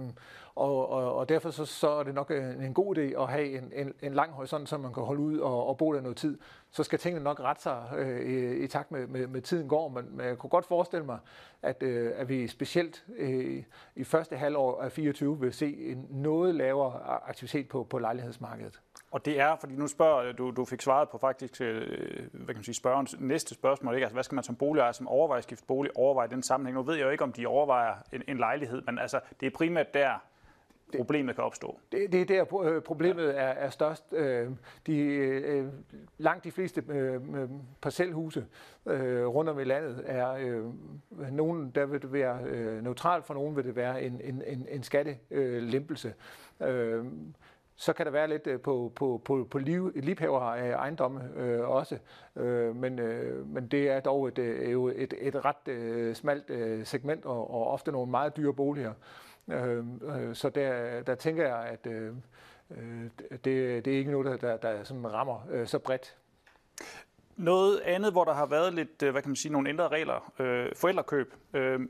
[0.54, 3.58] og, og, og derfor så, så er det nok en, en god idé at have
[3.58, 6.16] en, en, en lang horisont, så man kan holde ud og, og bo der noget
[6.16, 6.38] tid.
[6.70, 9.88] Så skal tingene nok rette sig øh, i, i takt med, med, med tiden går,
[9.88, 11.18] men, men jeg kunne godt forestille mig,
[11.62, 13.62] at, øh, at vi specielt øh,
[13.96, 18.80] i første halvår af 24 vil se en noget lavere aktivitet på, på lejlighedsmarkedet.
[19.10, 21.88] Og det er, fordi nu spørger øh, du, du fik svaret på faktisk, øh,
[22.32, 24.04] hvad kan man sige, spørgerens næste spørgsmål, ikke?
[24.04, 26.76] Altså, hvad skal man som boligejer, som overvejer at skifte bolig, overveje den sammenhæng?
[26.76, 29.50] Nu ved jeg jo ikke, om de overvejer en, en lejlighed, men altså, det er
[29.50, 30.10] primært der,
[30.96, 31.78] problemet kan opstå.
[31.92, 34.04] Det, det er der øh, problemet er, er størst.
[34.12, 34.50] Øh,
[34.86, 35.66] de, øh,
[36.18, 36.82] langt de fleste
[37.80, 38.46] parcelhuse
[39.26, 40.62] rundt om i landet er
[41.30, 42.42] nogen, der vil det være
[42.82, 46.14] neutralt, for nogen vil det være en, en, en, en skattelempelse.
[47.80, 51.30] Så kan der være lidt øh, på, på, på, på liv, livhaver af øh, ejendomme
[51.36, 51.98] øh, også,
[52.36, 56.50] øh, men, øh, men det er dog et, øh, jo et, et ret øh, smalt
[56.50, 58.92] øh, segment og, og ofte nogle meget dyre boliger.
[59.48, 62.14] Øh, øh, så der, der tænker jeg, at øh,
[63.30, 66.16] det, det er ikke noget, der, der, der sådan rammer øh, så bredt.
[67.36, 70.32] Noget andet, hvor der har været lidt, hvad kan man sige, nogle ændrede regler.
[70.38, 71.34] Øh, forældrekøb.
[71.54, 71.80] Øh,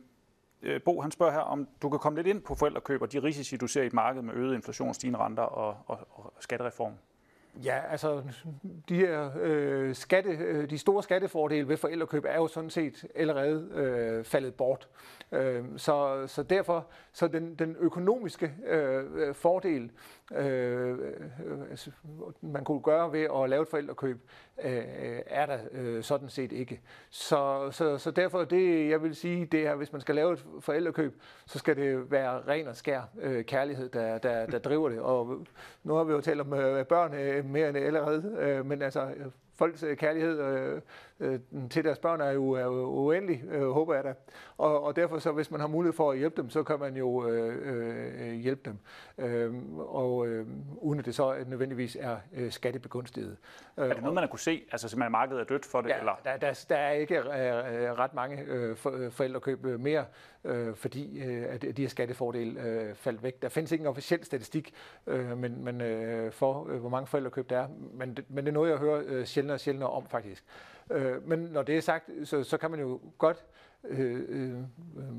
[0.62, 3.18] Øh, Bo, han spørger her, om du kan komme lidt ind på forældrekøb og de
[3.18, 6.92] risici, du ser i et marked med øget inflation, stigende renter og, og, og skattereform.
[7.64, 8.22] Ja, altså
[8.88, 13.70] de her øh, skatte, øh, de store skattefordele ved forældrekøb er jo sådan set allerede
[13.74, 14.88] øh, faldet bort.
[15.32, 19.90] Øh, så, så derfor så den, den økonomiske øh, fordel,
[20.36, 20.98] øh,
[21.70, 21.90] altså,
[22.40, 24.30] man kunne gøre ved at lave et forældrekøb,
[24.64, 24.82] øh,
[25.26, 26.80] er der øh, sådan set ikke.
[27.10, 30.46] Så, så, så derfor det, jeg vil sige, det er, hvis man skal lave et
[30.60, 35.00] forældrekøb, så skal det være ren og skær øh, kærlighed, der, der, der driver det.
[35.00, 35.46] Og
[35.84, 39.00] nu har vi jo talt om øh, børn øh, mere end allerede, øh, men altså
[39.00, 40.80] øh, folks øh, kærlighed øh,
[41.20, 44.14] øh, til deres børn er jo, er jo uendelig, øh, håber jeg da.
[44.58, 46.96] Og, og derfor så, hvis man har mulighed for at hjælpe dem, så kan man
[46.96, 48.78] jo øh, øh, hjælpe dem.
[49.18, 53.36] Øh, og øh, uden at det så nødvendigvis er øh, skattebegunstiget.
[53.76, 55.88] Er det noget, man har kunne se, altså simpelthen markedet er dødt for det?
[55.88, 56.20] Ja, eller?
[56.24, 57.24] Der, der, der er ikke øh,
[57.98, 58.76] ret mange øh,
[59.10, 60.04] forældrekøb mere,
[60.44, 63.42] øh, fordi øh, at de her skattefordele øh, faldt væk.
[63.42, 64.74] Der findes ikke en officiel statistik
[65.06, 68.50] øh, men, men, øh, for, øh, hvor mange forældrekøb der er, men det, men det
[68.50, 70.44] er noget, jeg hører øh, sjældnere og sjældnere om faktisk.
[70.90, 73.44] Øh, men når det er sagt, så, så kan man jo godt
[73.84, 74.54] øh, øh,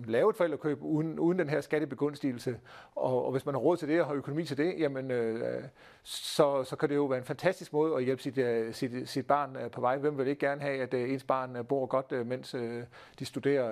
[0.07, 2.59] lave et forældrekøb uden, uden den her skattebegunstigelse.
[2.95, 5.63] Og, og hvis man har råd til det og har økonomi til det, jamen, øh,
[6.03, 9.27] så, så kan det jo være en fantastisk måde at hjælpe sit, øh, sit, sit
[9.27, 9.97] barn øh, på vej.
[9.97, 12.83] Hvem vil ikke gerne have, at øh, ens barn øh, bor godt, øh, mens øh,
[13.19, 13.69] de studerer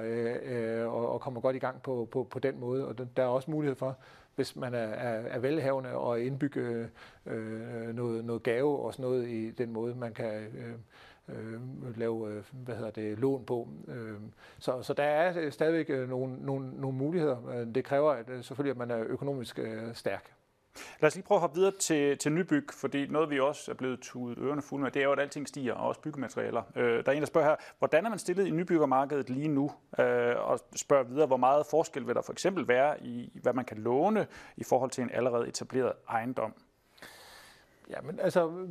[0.87, 2.87] uh, og, og kommer godt i gang på, på, på den måde.
[2.87, 3.97] Og der er også mulighed for,
[4.35, 6.89] hvis man er, er, er velhavende og indbygge
[7.25, 10.73] øh, noget, noget gave og sådan noget i den måde, man kan øh,
[11.29, 13.67] øh, lave øh, hvad hedder det, lån på.
[13.87, 14.15] Øh,
[14.59, 17.65] så, så der er øh, stadigvæk øh, nogle, nogle, nogle muligheder.
[17.75, 20.33] Det kræver at, selvfølgelig, at man er økonomisk øh, stærk.
[20.99, 23.75] Lad os lige prøve at hoppe videre til, til nybyg, fordi noget vi også er
[23.75, 26.63] blevet tudet ørerne fulde med, det er jo, at alting stiger, og også byggematerialer.
[26.75, 29.71] Øh, der er en, der spørger her, hvordan er man stillet i nybyggermarkedet lige nu?
[29.99, 33.65] Øh, og spørger videre, hvor meget forskel vil der for eksempel være i, hvad man
[33.65, 36.53] kan låne i forhold til en allerede etableret ejendom?
[37.89, 38.67] Ja, men altså,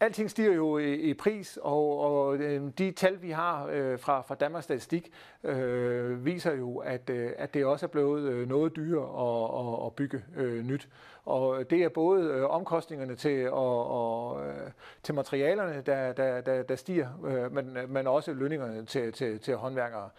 [0.00, 4.20] alting stiger jo i, i pris, og, og øh, de tal, vi har øh, fra,
[4.20, 5.12] fra Danmarks Statistik,
[5.44, 9.86] øh, viser jo, at, øh, at det også er blevet øh, noget dyrere at, at,
[9.86, 10.88] at bygge øh, nyt.
[11.24, 14.70] Og det er både øh, omkostningerne til, og, og, øh,
[15.02, 19.40] til materialerne, der, der, der, der stiger, øh, men, øh, men også lønningerne til, til,
[19.40, 20.10] til håndværkere.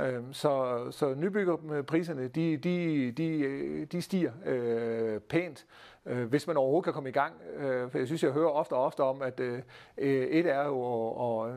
[0.00, 5.66] Øh, så, så nybyggerpriserne, de, de, de, de stiger øh, pænt,
[6.06, 7.34] øh, hvis man overhovedet kan komme i gang.
[7.56, 9.62] Øh, for jeg synes, jeg hører ofte og ofte om, at øh,
[9.98, 11.56] øh et er jo, og, og, øh,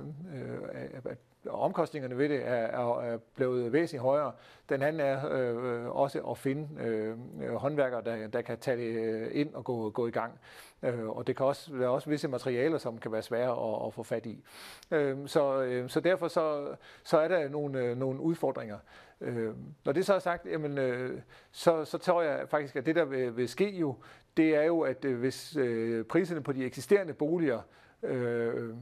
[0.94, 1.18] at
[1.50, 4.32] omkostningerne ved det er, er, blevet væsentligt højere.
[4.70, 9.28] Den anden er øh, også at finde øh, håndværkere, der, der kan tage det øh,
[9.32, 10.40] ind og gå, gå i gang.
[10.84, 13.94] Øh, og det kan også være også visse materialer, som kan være svære at, at
[13.94, 14.44] få fat i.
[14.92, 18.78] Øh, så, øh, så derfor så, så er der nogle, øh, nogle udfordringer.
[19.22, 19.54] Øh,
[19.86, 23.06] når det så er sagt, jamen, øh, så, så tror jeg faktisk, at det der
[23.06, 23.96] vil, vil ske jo,
[24.38, 27.62] det er jo, at øh, hvis øh, priserne på de eksisterende boliger
[28.04, 28.76] øh,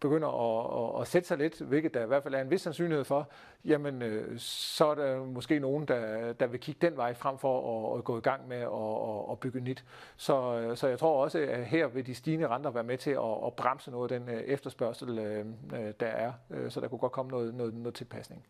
[0.00, 2.62] begynder at, at, at sætte sig lidt, hvilket der i hvert fald er en vis
[2.62, 3.28] sandsynlighed for,
[3.64, 7.92] jamen øh, så er der måske nogen, der, der vil kigge den vej frem for
[7.92, 9.84] at, at gå i gang med at, at, at bygge nyt.
[10.16, 13.10] Så, øh, så jeg tror også, at her vil de stigende renter være med til
[13.10, 16.32] at, at bremse noget af den øh, efterspørgsel, øh, øh, der er.
[16.68, 18.46] Så der kunne godt komme noget, noget, noget tilpasning.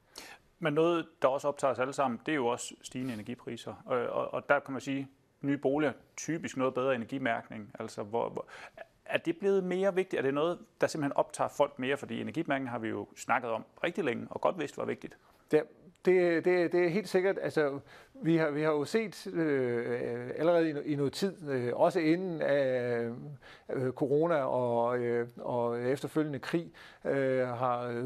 [0.58, 3.82] Men noget, der også optager os alle sammen, det er jo også stigende energipriser.
[3.84, 5.08] Og, og, og der kan man sige,
[5.40, 7.70] nye boliger typisk noget bedre energimærkning.
[7.78, 8.46] Altså, hvor, hvor,
[9.08, 10.18] er det blevet mere vigtigt?
[10.18, 11.96] Er det noget, der simpelthen optager folk mere?
[11.96, 15.18] Fordi energimærken har vi jo snakket om rigtig længe, og godt vidst var vigtigt.
[15.50, 15.62] Det,
[16.08, 17.38] det, det, det er helt sikkert.
[17.42, 17.78] Altså,
[18.22, 22.42] vi har, vi har jo set øh, allerede i, i noget tid, øh, også inden
[22.42, 23.10] af
[23.72, 26.72] øh, corona og, øh, og efterfølgende krig,
[27.04, 28.04] øh, har, øh,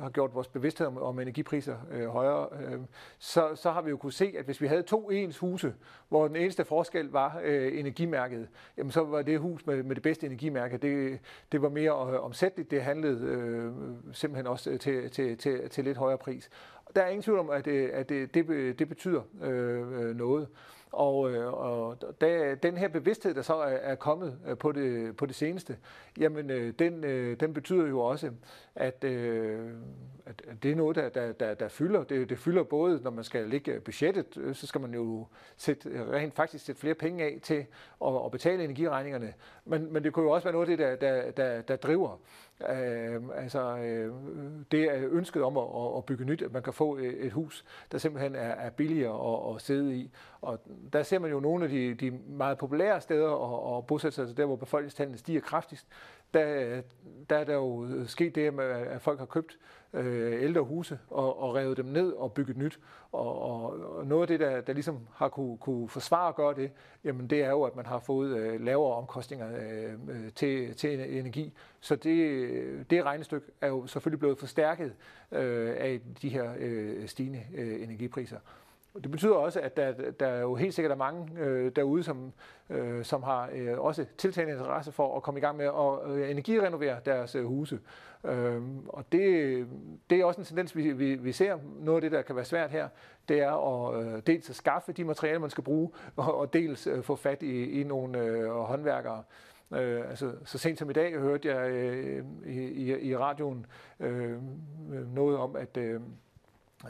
[0.00, 2.78] har gjort vores bevidsthed om, om energipriser øh, højere, øh,
[3.18, 5.74] så, så har vi jo kunne se, at hvis vi havde to ens huse,
[6.08, 10.02] hvor den eneste forskel var øh, energimærket, jamen så var det hus med, med det
[10.02, 11.18] bedste energimærke, det,
[11.52, 13.72] det var mere øh, omsætteligt, det handlede øh,
[14.12, 16.50] simpelthen også til, til, til, til lidt højere pris.
[16.94, 20.16] Der er ingen tvivl om, at øh, at det, det, øh, det betyder øh, øh
[20.16, 20.48] noget.
[20.92, 21.18] Og,
[21.52, 25.76] og da, den her bevidsthed, der så er, er kommet på det, på det seneste,
[26.18, 27.02] jamen den,
[27.40, 28.30] den betyder jo også,
[28.74, 29.70] at, øh,
[30.26, 32.04] at det er noget, der, der, der, der fylder.
[32.04, 35.26] Det, det fylder både, når man skal lægge øh, budgettet, øh, så skal man jo
[35.56, 37.66] sætte, øh, rent faktisk sætte flere penge af til
[38.04, 39.34] at, at betale energiregningerne.
[39.64, 42.18] Men, men det kunne jo også være noget af det, der, der, der, der driver
[42.60, 44.14] Øh, altså, øh,
[44.72, 47.98] det er ønsket om at, at bygge nyt, at man kan få et hus, der
[47.98, 50.10] simpelthen er, er billigere at, at sidde i.
[50.40, 50.60] Og
[50.92, 54.22] der ser man jo nogle af de, de meget populære steder at, at bosætte sig,
[54.22, 55.86] altså der hvor befolkningstallene stiger kraftigst,
[56.34, 56.80] der,
[57.30, 59.58] der er der jo sket det, at folk har købt
[59.94, 62.78] øh, ældre huse og, og revet dem ned og bygget nyt.
[63.12, 63.62] Og, og,
[63.96, 66.70] og noget af det, der, der ligesom har kunne, kunne forsvare at gøre det,
[67.04, 71.18] jamen det er jo, at man har fået øh, lavere omkostninger øh, øh til, til
[71.18, 71.52] energi.
[71.80, 74.94] Så det, det regnestykke er jo selvfølgelig blevet forstærket
[75.32, 78.38] øh, af de her øh, stigende øh, energipriser.
[79.02, 82.32] Det betyder også, at der, der er jo helt sikkert er mange øh, derude, som,
[82.70, 86.30] øh, som har øh, også tiltagende interesse for at komme i gang med at øh,
[86.30, 87.80] energirenovere deres øh, huse.
[88.24, 89.66] Øh, og det,
[90.10, 91.58] det er også en tendens, vi, vi, vi ser.
[91.80, 92.88] Noget af det, der kan være svært her,
[93.28, 96.86] det er at øh, dels at skaffe de materialer, man skal bruge, og, og dels
[96.86, 99.22] øh, få fat i, i nogle øh, håndværkere.
[99.72, 103.66] Øh, altså, så sent som i dag hørte jeg øh, i, i, i radioen
[104.00, 104.38] øh,
[105.14, 106.00] noget om, at øh,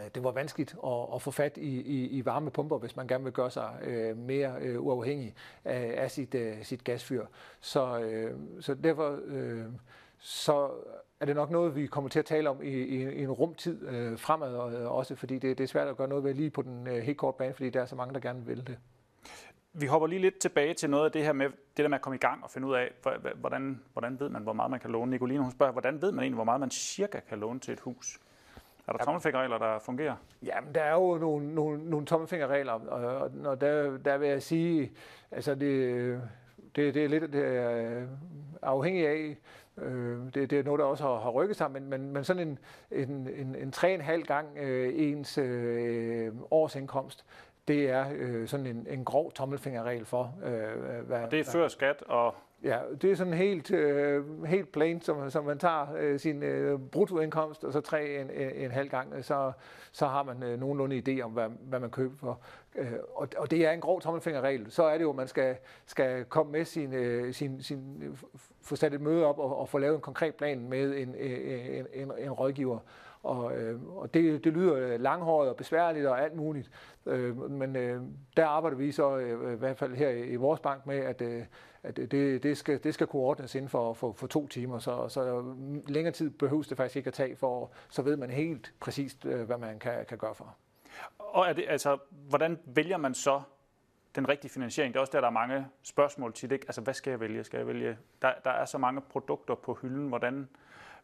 [0.01, 3.25] Øh, det var vanskeligt at, at få fat i, i, i varmepumper, hvis man gerne
[3.25, 7.27] vil gøre sig øh, mere øh, uafhængig af, af sit, øh, sit gasfyr.
[7.61, 9.65] Så, øh, så derfor øh,
[10.19, 10.71] så
[11.21, 13.89] er det nok noget, vi kommer til at tale om i, i, i en rumtid
[13.89, 16.63] øh, fremad øh, også, fordi det, det er svært at gøre noget ved lige på
[16.63, 18.79] den øh, helt korte bane, fordi der er så mange, der gerne vil det.
[19.73, 22.03] Vi hopper lige lidt tilbage til noget af det her med, det der med at
[22.03, 22.91] komme i gang og finde ud af,
[23.35, 25.11] hvordan, hvordan ved man, hvor meget man kan låne.
[25.11, 27.81] Nicoline, hun spørger, hvordan ved man egentlig, hvor meget man cirka kan låne til et
[27.81, 28.19] hus?
[28.87, 30.17] Er der tommelfingerregler, der fungerer?
[30.43, 34.93] Jamen, der er jo nogle, nogle, nogle tommelfingerregler, og, og der, der vil jeg sige,
[35.31, 36.21] altså det,
[36.77, 38.07] det, det er lidt det er
[38.63, 39.37] afhængigt af,
[39.79, 42.49] øh, det, det er noget, der også har, har rykket sig, men, men, men sådan
[42.49, 42.59] en,
[42.91, 47.25] en, en, en 3,5 gang øh, ens øh, årsindkomst,
[47.69, 50.35] det er øh, sådan en, en grov tommelfingerregel for.
[50.45, 52.35] Øh, hvad, og det er før skat og...
[52.65, 56.79] Ja, det er sådan helt, øh, helt plain, som, som man tager øh, sin øh,
[56.81, 59.53] bruttoindkomst, og så tre en, en, en halv gang, øh, så,
[59.93, 62.41] så har man øh, nogenlunde idé om, hvad, hvad man køber for.
[62.75, 64.71] Øh, og, og det er en grov tommelfingerregel.
[64.71, 68.17] Så er det jo, at man skal, skal komme med sin, øh, sin, sin, øh,
[68.63, 71.79] få sat et møde op og, og få lavet en konkret plan med en, øh,
[71.79, 72.79] en, en, en rådgiver.
[73.25, 76.71] Og, øh, og det, det lyder øh, langhåret og besværligt og alt muligt.
[77.07, 78.03] Øh, men øh,
[78.37, 81.23] der arbejder vi så øh, i hvert fald her i, i vores bank med, at,
[81.23, 81.43] øh,
[81.83, 84.79] at det, det, skal, det skal kunne ordnes inden for, for, for to timer.
[84.79, 85.55] Så, så
[85.89, 89.43] længere tid behøves det faktisk ikke at tage, for så ved man helt præcist, øh,
[89.43, 90.57] hvad man kan, kan gøre for.
[91.19, 93.43] Og er det, altså, hvordan vælger man så
[94.17, 94.95] den rigtige finansiering?
[94.95, 96.61] Det er også der, der er mange spørgsmål til det.
[96.67, 97.45] Altså, hvad skal jeg vælge?
[97.45, 97.99] Skal jeg vælge?
[98.23, 100.09] Der, der er så mange produkter på hylden.
[100.09, 100.49] Hvordan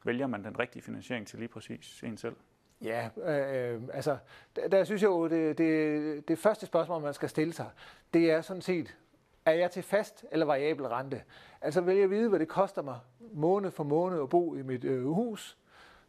[0.05, 2.37] vælger man den rigtige finansiering til lige præcis en selv?
[2.83, 4.17] Ja, øh, øh, altså,
[4.57, 7.71] der, der synes jeg jo, det, det, det første spørgsmål, man skal stille sig,
[8.15, 8.97] det er sådan set,
[9.45, 11.23] er jeg til fast eller variabel rente?
[11.61, 12.99] Altså vil jeg vide, hvad det koster mig
[13.33, 15.57] måned for måned at bo i mit øh, hus,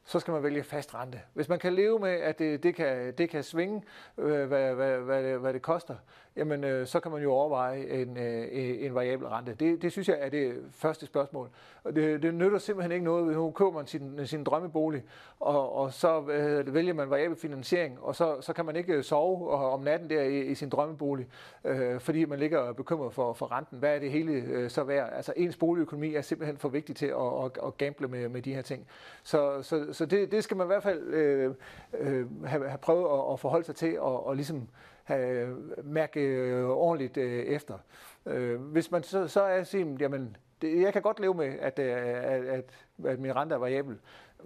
[0.04, 1.22] så skal man vælge fast rente.
[1.34, 3.84] Hvis man kan leve med, at det, det, kan, det kan svinge,
[4.18, 5.96] øh, hvad, hvad, hvad, det, hvad det koster,
[6.36, 8.48] jamen øh, så kan man jo overveje en, øh,
[8.86, 9.54] en variabel rente.
[9.54, 11.50] Det, det synes jeg er det første spørgsmål.
[11.84, 15.04] Og det, det nytter simpelthen ikke noget, hvis nu køber man sin, sin drømmebolig,
[15.39, 19.04] og, og så øh, vælger man variabel finansiering, og så, så kan man ikke øh,
[19.04, 21.28] sove øh, om natten der i, i sin drømmebolig,
[21.65, 23.80] øh, fordi man ligger bekymret for, for renten.
[23.80, 25.10] Hvad er det hele øh, så værd?
[25.13, 28.54] Altså ens boligøkonomi er simpelthen for vigtig til at, at, at gamble med, med de
[28.54, 28.88] her ting.
[29.24, 31.54] Så, så, så det, det skal man i hvert fald øh,
[32.00, 34.67] øh, have, have prøvet at, at forholde sig til, og, og ligesom
[35.04, 37.78] have, øh, mærke øh, ordentligt øh, efter.
[38.26, 41.80] Øh, hvis man så, så er sige, jamen, det, jeg kan godt leve med, at,
[41.80, 42.66] øh, at, at,
[43.06, 43.98] at min rente er variabel,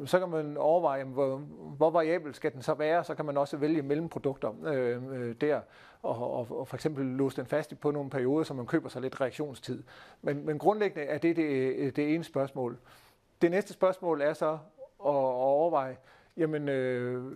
[0.05, 1.37] så kan man overveje, hvor,
[1.77, 5.59] hvor variabel skal den så være, så kan man også vælge mellemprodukter øh, øh der,
[6.01, 9.01] og, og, og for eksempel låse den fast på nogle perioder, så man køber sig
[9.01, 9.83] lidt reaktionstid.
[10.21, 12.77] Men, men grundlæggende er det det, det ene spørgsmål.
[13.41, 14.57] Det næste spørgsmål er så at
[14.99, 15.97] overveje,
[16.37, 17.31] jamen øh,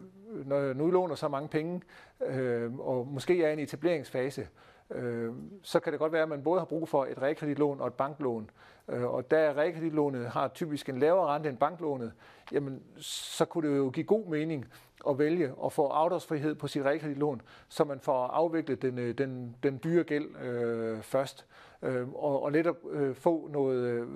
[0.46, 1.82] når jeg nu låner så mange penge,
[2.26, 4.48] øh, og måske er i en etableringsfase,
[4.92, 7.88] øh, så kan det godt være, at man både har brug for et realkreditlån og
[7.88, 8.50] et banklån.
[8.88, 12.12] Øh, og da realkreditlånet har typisk en lavere rente end banklånet,
[12.52, 14.66] jamen, så kunne det jo give god mening
[15.10, 19.56] at vælge at få afdragsfrihed på sit realkreditlån, så man får afviklet den, øh, den,
[19.64, 21.46] den dyre gæld øh, først,
[21.82, 23.78] øh, og, og netop øh, få noget...
[23.78, 24.08] Øh,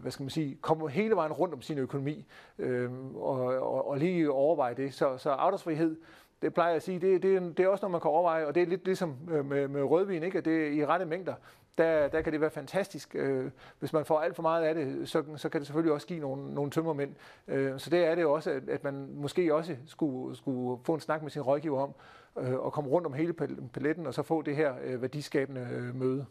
[0.00, 2.26] hvad skal man sige, komme hele vejen rundt om sin økonomi
[2.58, 4.94] øh, og, og, og lige overveje det.
[4.94, 5.96] Så, så afdragsfrihed,
[6.42, 8.54] det plejer jeg at sige, det, det, det er også noget, man kan overveje, og
[8.54, 10.38] det er lidt ligesom med, med rødvin, ikke?
[10.38, 11.34] at det er i rette mængder.
[11.78, 13.14] Der, der kan det være fantastisk.
[13.14, 16.06] Øh, hvis man får alt for meget af det, så, så kan det selvfølgelig også
[16.06, 17.14] give nogle, nogle tømmermænd.
[17.48, 21.00] Øh, så det er det også, at, at man måske også skulle, skulle få en
[21.00, 21.94] snak med sin rådgiver om,
[22.38, 23.32] øh, og komme rundt om hele
[23.72, 26.26] paletten, og så få det her værdiskabende møde.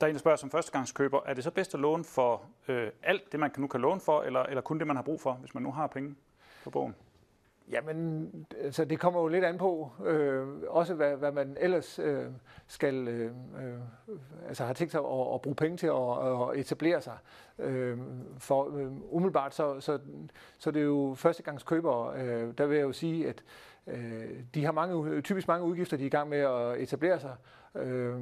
[0.00, 2.90] Der er en, der spørger som førstegangskøber, er det så bedst at låne for øh,
[3.02, 5.32] alt det, man nu kan låne for, eller, eller kun det, man har brug for,
[5.32, 6.14] hvis man nu har penge
[6.64, 6.94] på bogen?
[7.70, 12.26] Jamen, altså, det kommer jo lidt an på, øh, også hvad, hvad man ellers øh,
[12.66, 13.30] skal, øh,
[13.60, 13.78] øh
[14.48, 17.18] altså har tænkt sig at, at bruge penge til at, at etablere sig.
[17.58, 17.98] Øh,
[18.38, 19.98] for øh, umiddelbart, så, så,
[20.58, 23.42] så det er jo førstegangskøbere, øh, der vil jeg jo sige, at
[23.86, 27.36] øh, de har mange, typisk mange udgifter, de er i gang med at etablere sig.
[27.74, 28.20] Øh,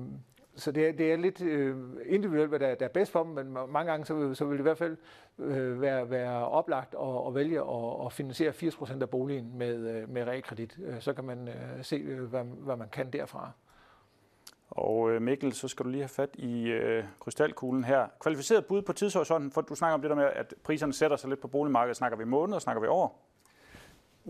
[0.57, 3.33] så det er, det er lidt øh, individuelt, hvad der, der er bedst for dem,
[3.33, 4.97] men mange gange så vil, så vil det i hvert fald
[5.39, 10.11] øh, være, være oplagt at, at vælge at, at finansiere 80% af boligen med, øh,
[10.11, 10.79] med realkredit.
[10.85, 13.51] Øh, så kan man øh, se, øh, hvad, hvad man kan derfra.
[14.71, 18.07] Og øh, Mikkel, så skal du lige have fat i øh, krystalkuglen her.
[18.21, 21.31] Kvalificeret bud på tidshorisonten, for du snakker om det der med, at priserne sætter sig
[21.31, 21.97] lidt på boligmarkedet.
[21.97, 23.27] Snakker vi måneder, snakker vi år?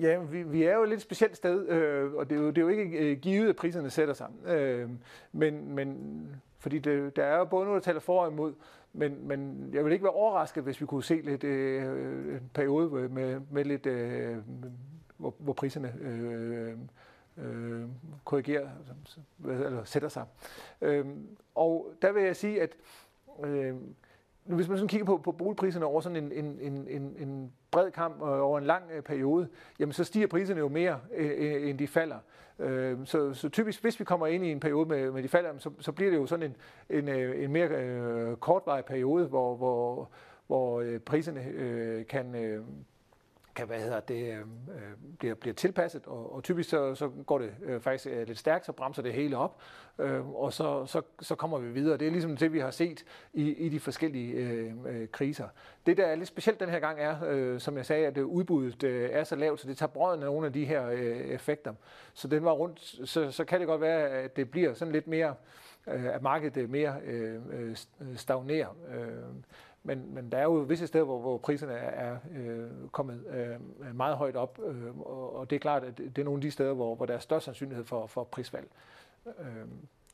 [0.00, 2.58] Ja, vi, vi er jo et lidt specielt sted, øh, og det er, jo, det
[2.58, 4.28] er jo ikke øh, givet, at priserne sætter sig.
[4.46, 4.90] Øh,
[5.32, 6.28] men, men
[6.58, 8.54] Fordi det, der er jo både noget, der taler for og imod,
[8.92, 13.08] men, men jeg vil ikke være overrasket, hvis vi kunne se lidt øh, en periode
[13.08, 14.36] med, med lidt, øh,
[15.16, 16.72] hvor, hvor priserne øh,
[17.38, 17.84] øh,
[18.24, 20.24] korrigerer, altså, eller sætter sig.
[20.80, 21.06] Øh,
[21.54, 22.76] og der vil jeg sige, at
[23.44, 23.74] øh,
[24.44, 27.90] hvis man sådan kigger på, på boligpriserne over sådan en, en, en, en, en bred
[27.90, 29.48] kamp øh, over en lang øh, periode,
[29.78, 32.16] jamen så stiger priserne jo mere, øh, end de falder.
[32.58, 35.50] Øh, så, så typisk, hvis vi kommer ind i en periode med, med de falder,
[35.58, 36.54] så, så bliver det jo sådan
[36.90, 40.10] en, en, en mere kortvarig periode, hvor, hvor,
[40.46, 42.34] hvor priserne kan...
[43.56, 44.44] Kan hvad hedder det, øh, øh,
[45.18, 48.66] bliver, bliver tilpasset, og, og typisk så, så går det øh, faktisk øh, lidt stærkt,
[48.66, 49.60] så bremser det hele op,
[49.98, 51.96] øh, og så, så, så kommer vi videre.
[51.96, 55.48] Det er ligesom det, vi har set i, i de forskellige øh, øh, kriser.
[55.86, 58.82] Det, der er lidt specielt den her gang, er, øh, som jeg sagde, at udbuddet
[58.82, 61.74] øh, er så lavt, så det tager brøden af nogle af de her øh, effekter.
[62.14, 65.06] Så den var rundt, så, så kan det godt være, at det bliver sådan lidt
[65.06, 65.34] mere,
[65.86, 67.76] øh, at markedet øh, mere øh, øh
[68.16, 68.76] stagnerer.
[68.94, 69.34] Øh,
[69.86, 73.96] men, men der er jo visse steder, hvor, hvor priserne er, er øh, kommet øh,
[73.96, 76.50] meget højt op, øh, og, og det er klart, at det er nogle af de
[76.50, 78.66] steder, hvor, hvor der er størst sandsynlighed for, for prisfald.
[79.26, 79.34] Øh,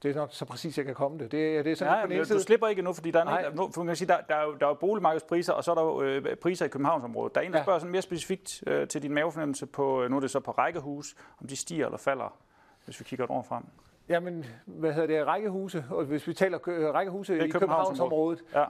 [0.03, 1.33] det er nok så præcis, jeg kan komme det.
[1.33, 3.57] Det, det er sådan ja, på den du slipper ikke nu, fordi der er, en,
[3.57, 5.75] for man kan sige, der, der, er jo, der er jo boligmarkedspriser, og så er
[5.75, 7.35] der jo øh, priser i Københavnsområdet.
[7.35, 7.65] Der er en, der ja.
[7.65, 10.51] spørger sådan mere specifikt øh, til din mavefornemmelse på, øh, nu er det så på
[10.51, 12.39] rækkehus, om de stiger eller falder,
[12.85, 13.65] hvis vi kigger et år frem.
[14.09, 16.59] Jamen, hvad hedder det, rækkehuse, og hvis vi taler
[16.95, 18.65] rækkehuse i Københavnsområdet, ja.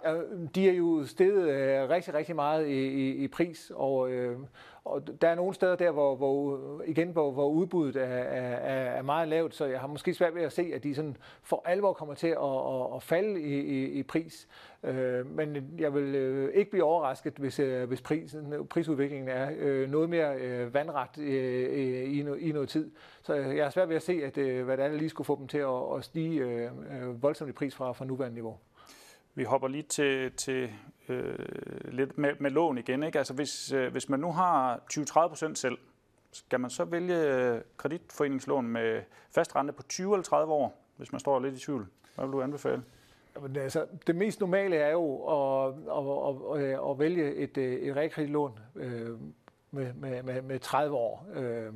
[0.54, 4.38] de er jo steget øh, rigtig, rigtig meget i, i, i pris, og, øh,
[4.84, 9.02] og der er nogle steder der, hvor, hvor igen, hvor, hvor udbuddet er, er, er
[9.02, 11.92] meget lavt, så jeg har måske svært ved at se, at de sådan for alvor
[11.92, 14.48] kommer til at, at, at falde i, i, i pris.
[14.82, 19.90] Øh, men jeg vil øh, ikke blive overrasket, hvis, øh, hvis prisen, prisudviklingen er øh,
[19.90, 22.90] noget mere øh, vandret øh, øh i, no, i noget tid.
[23.22, 25.38] Så jeg har svært ved at se, at, øh, hvad er, der lige skulle få
[25.38, 28.58] dem til at, at stige øh, øh voldsomt i pris fra, fra nuværende niveau.
[29.34, 30.70] Vi hopper lige til, til
[31.08, 31.38] øh,
[31.84, 33.02] lidt med, med lån igen.
[33.02, 33.18] Ikke?
[33.18, 35.78] Altså hvis, øh, hvis man nu har 20-30% selv,
[36.32, 41.12] skal man så vælge øh, kreditforeningslån med fast rente på 20 eller 30 år, hvis
[41.12, 41.86] man står lidt i tvivl?
[42.14, 42.82] Hvad vil du anbefale?
[43.36, 47.96] Jamen, altså, det mest normale er jo at, at, at, at vælge et, øh, et
[47.96, 49.10] realkreditlån øh,
[49.70, 51.26] med, med, med, med 30 år.
[51.34, 51.72] Øh,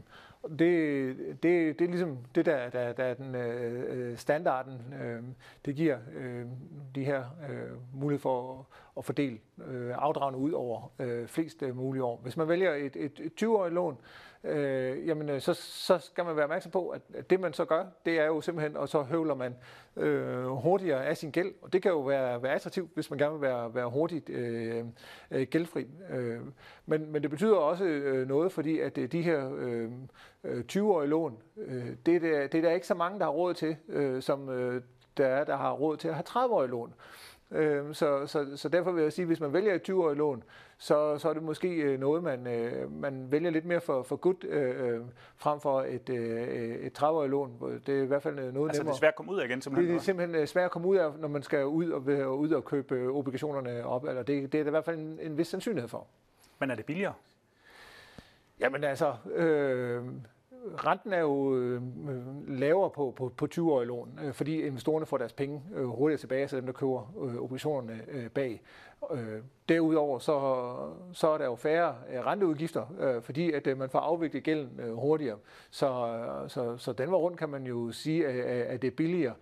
[0.48, 4.94] det, det, det er ligesom det, der, der, der er den øh, øh, standarden.
[5.02, 5.22] Øh,
[5.64, 6.46] det giver øh,
[6.94, 8.64] de her øh, mulighed for at,
[8.98, 12.20] at fordele øh, afdragende ud over øh, flest øh, mulige år.
[12.22, 13.98] Hvis man vælger et, et, et 20-årigt lån, øh,
[14.44, 17.84] øh, jamen, øh, så, så skal man være opmærksom på, at, det man så gør,
[18.06, 19.54] det er jo simpelthen, og så høvler man
[19.96, 23.32] øh, hurtigere af sin gæld, og det kan jo være, være attraktivt, hvis man gerne
[23.32, 24.84] vil være, være hurtigt øh,
[25.30, 25.86] øh gældfri.
[26.10, 26.40] Øh,
[26.86, 29.90] men, men det betyder også øh, noget, fordi at øh, de her øh,
[30.72, 33.54] 20-årige lån, øh, det, er der, det er der ikke så mange, der har råd
[33.54, 34.82] til, øh, som øh,
[35.16, 36.94] der er, der har råd til at have 30-årige lån.
[37.50, 40.42] Øh, så, så, så derfor vil jeg sige, at hvis man vælger et 20-årigt lån,
[40.78, 44.16] så, så er det måske øh, noget, man, øh, man vælger lidt mere for, for
[44.16, 45.00] godt, øh,
[45.36, 47.80] frem for et, et 30-årigt lån.
[47.86, 48.68] Det er i hvert fald noget altså, nemmere.
[48.68, 49.94] Altså det er svært at komme ud af igen, simpelthen?
[49.94, 52.64] Det er simpelthen svært at komme ud af, når man skal ud og, ud og
[52.64, 54.04] købe obligationerne op.
[54.04, 56.06] Eller det, det er der i hvert fald en, en vis sandsynlighed for.
[56.58, 57.12] Men er det billigere?
[58.60, 60.02] Jamen altså, øh,
[60.74, 65.18] renten er jo øh, øh, lavere på, på, på 20-årige lån, øh, fordi investorerne får
[65.18, 68.62] deres penge øh, hurtigere tilbage, så dem, der køber øh, obligationerne øh, bag.
[69.12, 70.64] Øh, derudover så,
[71.12, 74.80] så er der jo færre øh, renteudgifter, øh, fordi at øh, man får afviklet gælden
[74.80, 75.38] øh, hurtigere.
[75.70, 78.96] Så, øh, så, så den var rundt kan man jo sige, at, at det er
[78.96, 79.34] billigere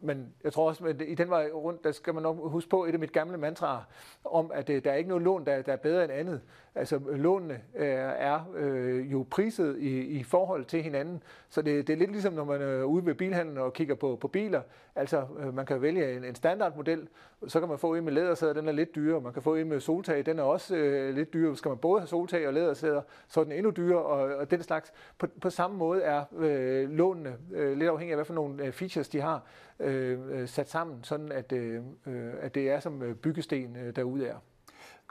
[0.00, 2.84] men jeg tror også, at i den vej rundt, der skal man nok huske på
[2.84, 3.82] et af mit gamle mantraer,
[4.24, 6.40] om at øh, der er ikke noget lån, der, der er bedre end andet.
[6.74, 7.86] Altså lånene øh,
[8.18, 12.32] er øh, jo priset i, i forhold til hinanden, så det, det er lidt ligesom,
[12.32, 14.62] når man øh, er ude ved bilhandlen og kigger på, på biler.
[14.94, 17.08] Altså øh, man kan vælge en, en standardmodel,
[17.46, 19.20] så kan man få en med lædersæder, den er lidt dyrere.
[19.20, 21.56] Man kan få en med soltag, den er også øh, lidt dyrere.
[21.56, 24.62] Skal man både have soltag og lædersæder, så er den endnu dyrere, og, og den
[24.62, 24.92] slags.
[25.18, 28.72] På, på samme måde er øh, lånene, øh, lidt afhængig af, hvad for nogle øh,
[28.72, 29.46] features de har,
[29.80, 34.26] øh, øh, sat sammen, sådan at, øh, øh at det er som byggesten øh, derude
[34.26, 34.36] er.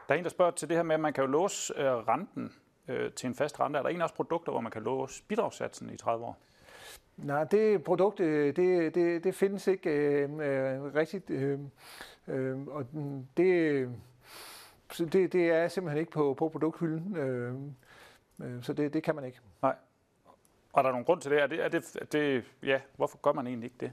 [0.07, 1.86] Der er en, der spørger til det her med, at man kan jo låse øh,
[1.86, 2.53] renten
[2.88, 3.80] øh, til en fast rente.
[3.80, 6.38] Er der en også produkter, hvor man kan låse bidragssatsen i 30 år?
[7.17, 8.55] Nej, det produkt, det,
[8.95, 11.30] det, det findes ikke øh, øh, rigtigt.
[11.30, 11.59] Øh,
[12.28, 12.86] øh, og
[13.38, 13.89] det,
[14.97, 17.17] det, det er simpelthen ikke på, på produkthylden.
[17.17, 17.55] Øh,
[18.41, 19.39] øh, så det, det kan man ikke.
[19.61, 19.76] Nej.
[20.74, 21.41] Og der er nogen grund til det?
[21.41, 23.91] Er det, er det, er det ja, hvorfor gør man egentlig ikke det?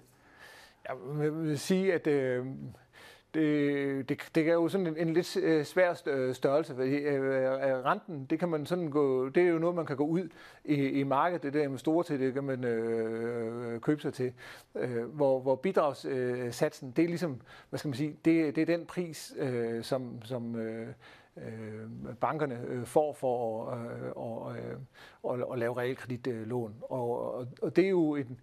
[0.88, 2.46] Jeg vil sige, at øh,
[3.34, 5.94] det, det, det er jo sådan en, en lidt øh, svær
[6.32, 6.74] størrelse.
[6.74, 9.96] Fordi, øh, øh, renten, det kan man sådan gå, det er jo noget, man kan
[9.96, 10.28] gå ud
[10.64, 14.14] i, i markedet, det der med store til, det kan man øh, øh, købe sig
[14.14, 14.32] til.
[14.74, 18.86] Øh, hvor, hvor bidragssatsen, det er ligesom, hvad skal man sige, det, det er den
[18.86, 20.88] pris, øh, som, som øh,
[22.20, 24.56] bankerne øh, får for at, øh,
[25.30, 26.74] at, at, at lave realkreditlån.
[26.82, 28.40] Og, og, og det er jo en,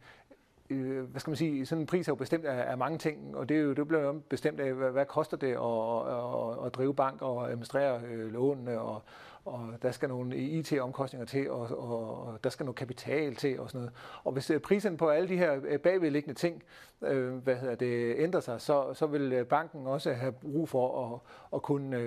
[0.73, 3.37] øh, hvad skal man sige, sådan en pris er jo bestemt af, af mange ting,
[3.37, 6.65] og det, er jo, det bliver jo bestemt af, hvad, hvad koster det at, at,
[6.65, 9.01] at drive bank og administrere øh, lånene, og,
[9.45, 13.69] og der skal nogle IT-omkostninger til, og, og, og der skal noget kapital til og
[13.69, 13.93] sådan noget.
[14.23, 16.63] Og hvis øh, prisen på alle de her øh, bagvedliggende ting
[17.01, 21.13] øh, hvad hedder det, ændrer sig, så, så vil øh, banken også have brug for
[21.13, 21.19] at,
[21.55, 21.97] at kunne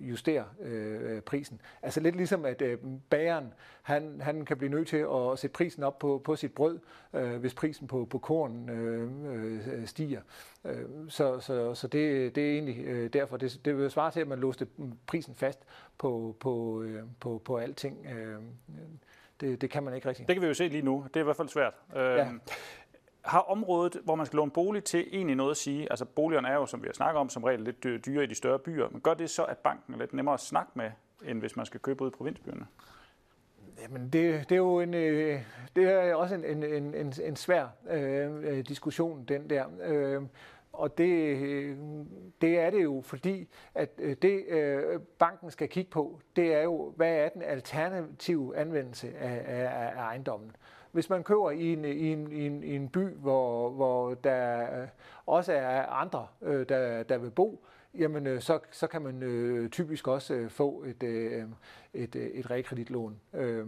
[0.00, 1.60] justere øh, prisen.
[1.82, 2.78] Altså lidt ligesom at øh,
[3.10, 6.78] bageren, han, han kan blive nødt til at sætte prisen op på, på sit brød,
[7.14, 10.20] øh, hvis prisen på, på korn øh, øh, stiger.
[10.64, 13.36] Øh, så så, så det, det er egentlig øh, derfor.
[13.36, 14.66] Det, det vil svare til, at man låste
[15.06, 15.58] prisen fast
[15.98, 18.06] på, på, øh, på, på alting.
[19.40, 20.28] Det, det kan man ikke rigtig.
[20.28, 21.04] Det kan vi jo se lige nu.
[21.08, 21.74] Det er i hvert fald svært.
[21.94, 22.28] Ja.
[23.22, 25.86] Har området, hvor man skal låne bolig til, egentlig noget at sige?
[25.90, 28.34] Altså boligerne er jo, som vi har snakket om, som regel lidt dyre i de
[28.34, 28.88] større byer.
[28.88, 30.90] Men gør det så, at banken er lidt nemmere at snakke med,
[31.24, 32.66] end hvis man skal købe ud i provinsbyerne?
[33.82, 35.40] Jamen, det, det er jo en, øh,
[35.76, 39.64] det er også en, en, en, en svær øh, diskussion, den der.
[39.84, 40.22] Øh,
[40.72, 41.76] og det, øh,
[42.40, 46.62] det er det jo, fordi at øh, det øh, banken skal kigge på, det er
[46.62, 50.56] jo, hvad er den alternative anvendelse af, af, af ejendommen.
[50.92, 54.66] Hvis man køber i en, i en, i en, i en by, hvor, hvor der
[55.26, 57.64] også er andre, der, der vil bo,
[57.98, 61.44] jamen øh, så, så kan man øh, typisk også øh, få et, øh,
[61.94, 63.20] et, øh, et realkreditlån.
[63.34, 63.66] Øh,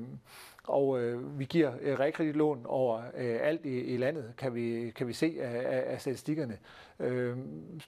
[0.65, 5.09] og øh, vi giver øh, realkreditlån over øh, alt i, i landet, kan vi, kan
[5.09, 6.59] vi se af, af, af statistikkerne.
[7.01, 7.39] Øh,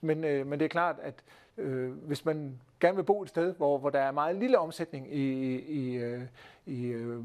[0.01, 1.25] men, øh, men det er klart, at
[1.59, 5.15] øh, hvis man gerne vil bo et sted, hvor, hvor der er meget lille omsætning
[5.15, 6.23] i, i, øh,
[6.67, 7.25] i øh,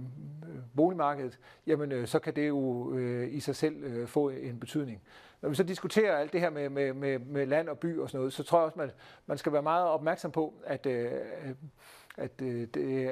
[0.75, 5.01] boligmarkedet, jamen øh, så kan det jo øh, i sig selv øh, få en betydning.
[5.41, 8.09] Når vi så diskuterer alt det her med, med, med, med land og by og
[8.09, 8.91] sådan noget, så tror jeg også, man,
[9.25, 11.11] man skal være meget opmærksom på, at, øh,
[12.17, 13.09] at øh, det,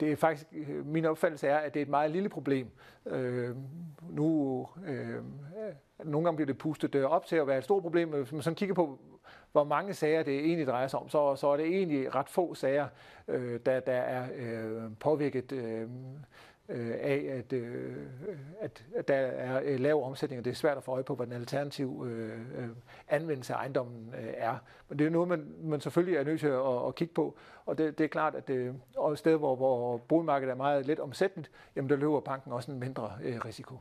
[0.00, 2.70] det er faktisk, øh, min opfattelse er, at det er et meget lille problem.
[3.06, 3.56] Øh,
[4.10, 5.22] nu, øh,
[6.04, 8.32] nogle gange bliver det pustet øh, op til at være et stort problem, men hvis
[8.32, 8.98] man sådan kigger på,
[9.52, 12.54] hvor mange sager det egentlig drejer sig om, så, så er det egentlig ret få
[12.54, 12.86] sager,
[13.28, 15.88] øh, der, der er øh, påvirket øh,
[16.68, 17.96] øh, af, at, øh,
[18.60, 21.14] at, at der er øh, lav omsætning, og det er svært at få øje på,
[21.14, 22.68] hvad den alternativ øh, øh,
[23.08, 24.56] anvendelse af ejendommen øh, er.
[24.88, 27.78] Men det er noget, man, man selvfølgelig er nødt til at, at kigge på, og
[27.78, 31.00] det, det er klart, at det, og et sted, hvor, hvor boligmarkedet er meget let
[31.00, 33.74] omsætteligt, jamen der løber banken også en mindre øh, risiko.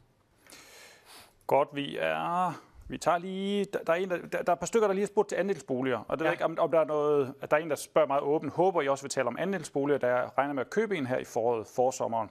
[1.48, 4.66] Godt, vi er vi tager lige, der, der, er en, der, der, er et par
[4.66, 6.32] stykker, der lige har spurgt til andelsboliger, og det ja.
[6.32, 8.54] ikke, om, om der er noget, at der er en, der spørger meget åbent.
[8.54, 11.24] Håber I også vil tale om andelsboliger, der regner med at købe en her i
[11.24, 12.30] foråret, forsommeren.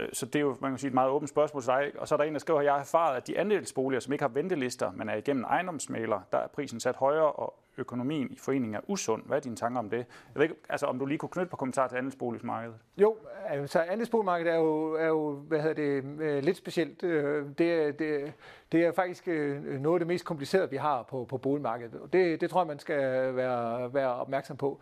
[0.00, 1.92] Øh, så det er jo man kan sige, et meget åbent spørgsmål til dig.
[1.98, 4.12] Og så er der en, der skriver, at jeg har erfaret, at de andelsboliger, som
[4.12, 8.38] ikke har ventelister, men er igennem ejendomsmaler, der er prisen sat højere, og økonomien i
[8.38, 9.22] foreningen er usund.
[9.26, 9.96] Hvad er dine tanker om det?
[9.96, 12.76] Jeg ved ikke, altså, om du lige kunne knytte på kommentar til andelsboligmarkedet?
[12.96, 13.16] Jo,
[13.46, 17.02] altså andelsboligmarkedet er jo, er jo hvad hedder det, øh, lidt specielt.
[17.02, 18.32] Øh, det det, det,
[18.72, 22.00] det er faktisk noget af det mest komplicerede, vi har på, på boligmarkedet.
[22.00, 24.80] Og det, det tror jeg, man skal være, være opmærksom på.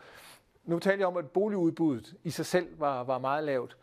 [0.65, 3.77] Nu taler jeg om, at boligudbuddet i sig selv var, var meget lavt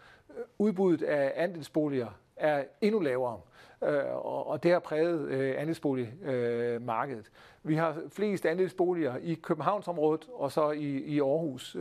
[0.58, 3.40] udbuddet af andelsboliger er endnu lavere,
[3.84, 7.26] øh, og det har præget øh, andelsboligmarkedet.
[7.26, 11.78] Øh, vi har flest andelsboliger i Københavnsområdet og så i, i Aarhus,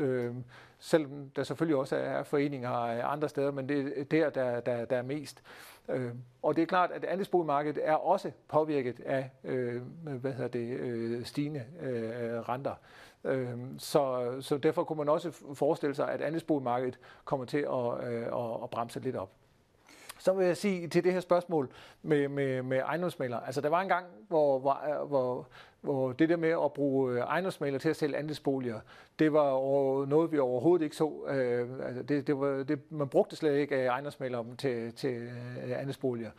[0.79, 2.71] selvom der selvfølgelig også er foreninger
[3.05, 5.43] andre steder, men det er der, der, der, der er mest.
[6.43, 9.31] Og det er klart, at andelsboligmarkedet er også påvirket af
[10.03, 11.65] hvad hedder det, stigende
[12.49, 12.75] renter.
[13.29, 18.23] Øhm, så, så derfor kunne man også forestille sig, at andelsboligmarkedet kommer til at, øh,
[18.23, 19.31] at, at bremse lidt op.
[20.19, 21.71] Så vil jeg sige til det her spørgsmål
[22.03, 23.47] med, med, med ejendomsmalere.
[23.47, 25.49] Altså der var en gang, hvor, hvor, hvor,
[25.81, 28.81] hvor det der med at bruge øh, ejendomsmalere til at sælge andelsboliger,
[29.19, 29.51] det var
[30.07, 31.13] noget, vi overhovedet ikke så.
[31.29, 36.31] Øh, altså det, det var, det, man brugte slet ikke ejendomsmalere til, til øh, andelsboliger.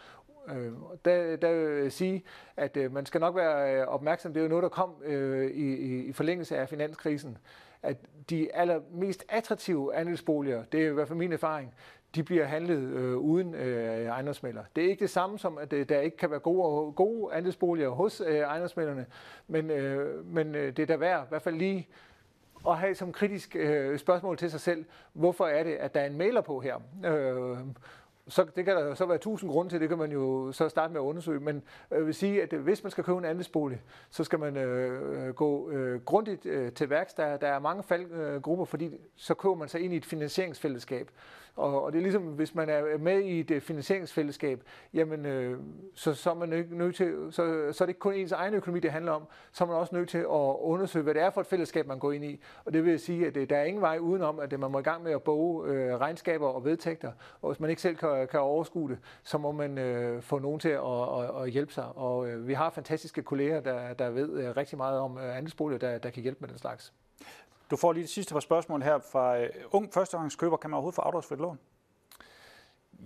[0.49, 0.71] Øh,
[1.05, 2.23] der, der vil jeg sige,
[2.57, 4.33] at øh, man skal nok være øh, opmærksom.
[4.33, 7.37] Det er jo noget, der kom øh, i, i forlængelse af finanskrisen,
[7.83, 7.97] at
[8.29, 11.73] de allermest attraktive andelsboliger, det er i hvert fald min erfaring,
[12.15, 14.63] de bliver handlet øh, uden øh, ejendomsmælder.
[14.75, 17.89] Det er ikke det samme som, at øh, der ikke kan være gode, gode andelsboliger
[17.89, 19.05] hos øh, ejendomsmælderne,
[19.47, 21.87] men, øh, men øh, det er da værd, i hvert fald lige
[22.67, 26.05] at have som kritisk øh, spørgsmål til sig selv, hvorfor er det, at der er
[26.05, 26.75] en mailer på her?
[27.05, 27.57] Øh,
[28.29, 30.93] så det kan der så være tusind grunde til, det kan man jo så starte
[30.93, 33.81] med at undersøge, men jeg vil sige, at øh, hvis man skal købe en andelsbolig,
[34.09, 37.13] så skal man øh, øh, gå øh, grundigt øh, til værks.
[37.13, 41.11] Der, der er mange faldgrupper, fordi så køber man sig ind i et finansieringsfællesskab.
[41.59, 45.59] Og, og det er ligesom, hvis man er med i et øh, finansieringsfællesskab, jamen, øh,
[45.95, 48.53] så, så er man nødt nød til, så, så er det ikke kun ens egen
[48.53, 51.29] økonomi, det handler om, så er man også nødt til at undersøge, hvad det er
[51.29, 52.41] for et fællesskab, man går ind i.
[52.65, 54.79] Og det vil sige, at øh, der er ingen vej udenom, at øh, man må
[54.79, 58.27] i gang med at boge øh, regnskaber og vedtægter, og hvis man ikke selv kan,
[58.27, 60.79] kan overskue det, så må man øh, få nogen til at,
[61.19, 61.85] at, at hjælpe sig.
[61.95, 65.79] Og øh, vi har fantastiske kolleger, der, der ved øh, rigtig meget om øh, andelsboliger,
[65.79, 66.93] der, der kan hjælpe med den slags.
[67.71, 70.57] Du får lige det sidste par spørgsmål her fra uh, ung førstehåndskøber.
[70.57, 71.59] Kan man overhovedet få afdragsfrit lån?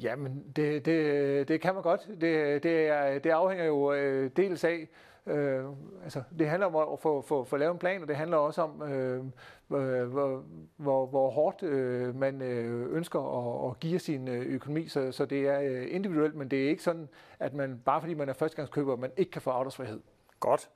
[0.01, 2.07] Jamen, det, det, det kan man godt.
[2.21, 4.89] Det, det, er, det afhænger jo øh, dels af,
[5.27, 5.65] øh,
[6.03, 8.61] altså, det handler om at få, få, få lavet en plan, og det handler også
[8.61, 9.23] om, øh,
[9.67, 10.43] hvor,
[10.77, 14.87] hvor, hvor hårdt øh, man øh, ønsker at, at give sin øh, økonomi.
[14.87, 17.09] Så, så det er øh, individuelt, men det er ikke sådan,
[17.39, 19.99] at man bare fordi man er førstegangskøber, man ikke kan få afdragsfrihed.
[20.39, 20.69] Godt.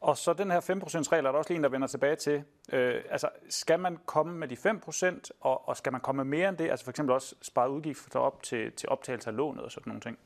[0.00, 2.44] Og så den her 5%-regel er der også lige en, der vender tilbage til.
[2.72, 6.48] Øh, altså, skal man komme med de 5%, og, og skal man komme med mere
[6.48, 6.70] end det?
[6.70, 10.00] Altså for eksempel også spare udgifter op til, til optagelse af lånet og sådan nogle
[10.00, 10.18] ting?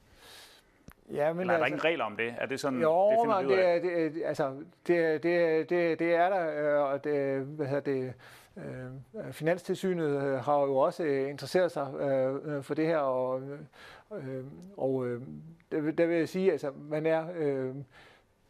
[1.11, 2.35] Ja, men Eller er der altså, ingen regler om det?
[2.39, 4.55] Er det sådan, jo, det finder det, er, det, altså,
[4.87, 8.15] det, det, det, det er der, øh, og det, hvad hedder det,
[8.57, 13.43] øh, Finanstilsynet har jo også interesseret sig øh, for det her, og,
[14.13, 14.45] øh,
[14.77, 15.21] og øh,
[15.73, 17.27] der, der vil jeg sige, altså, man er...
[17.37, 17.75] Øh,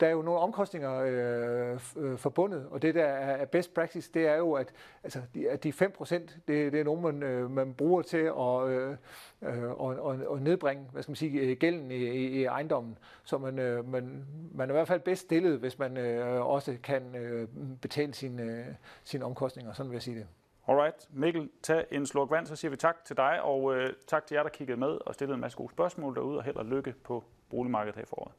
[0.00, 4.26] der er jo nogle omkostninger øh, øh, forbundet, og det der er best practice, det
[4.26, 4.72] er jo, at,
[5.04, 8.68] altså, de, at de 5%, det, det er nogen, man, øh, man bruger til at,
[8.68, 8.96] øh,
[9.42, 12.98] øh, og, og, og nedbringe hvad skal man sige, øh, gælden i, i, i ejendommen.
[13.24, 14.24] Så man, øh, man,
[14.54, 17.48] man er i hvert fald bedst stillet, hvis man øh, også kan øh,
[17.82, 18.66] betale sine, øh,
[19.04, 20.26] sine omkostninger, sådan vil jeg sige det.
[20.68, 24.26] Alright, Mikkel, tag en slurk vand, så siger vi tak til dig, og øh, tak
[24.26, 26.64] til jer, der kiggede med og stillede en masse gode spørgsmål derude, og held og
[26.64, 28.32] lykke på boligmarkedet her i foråret.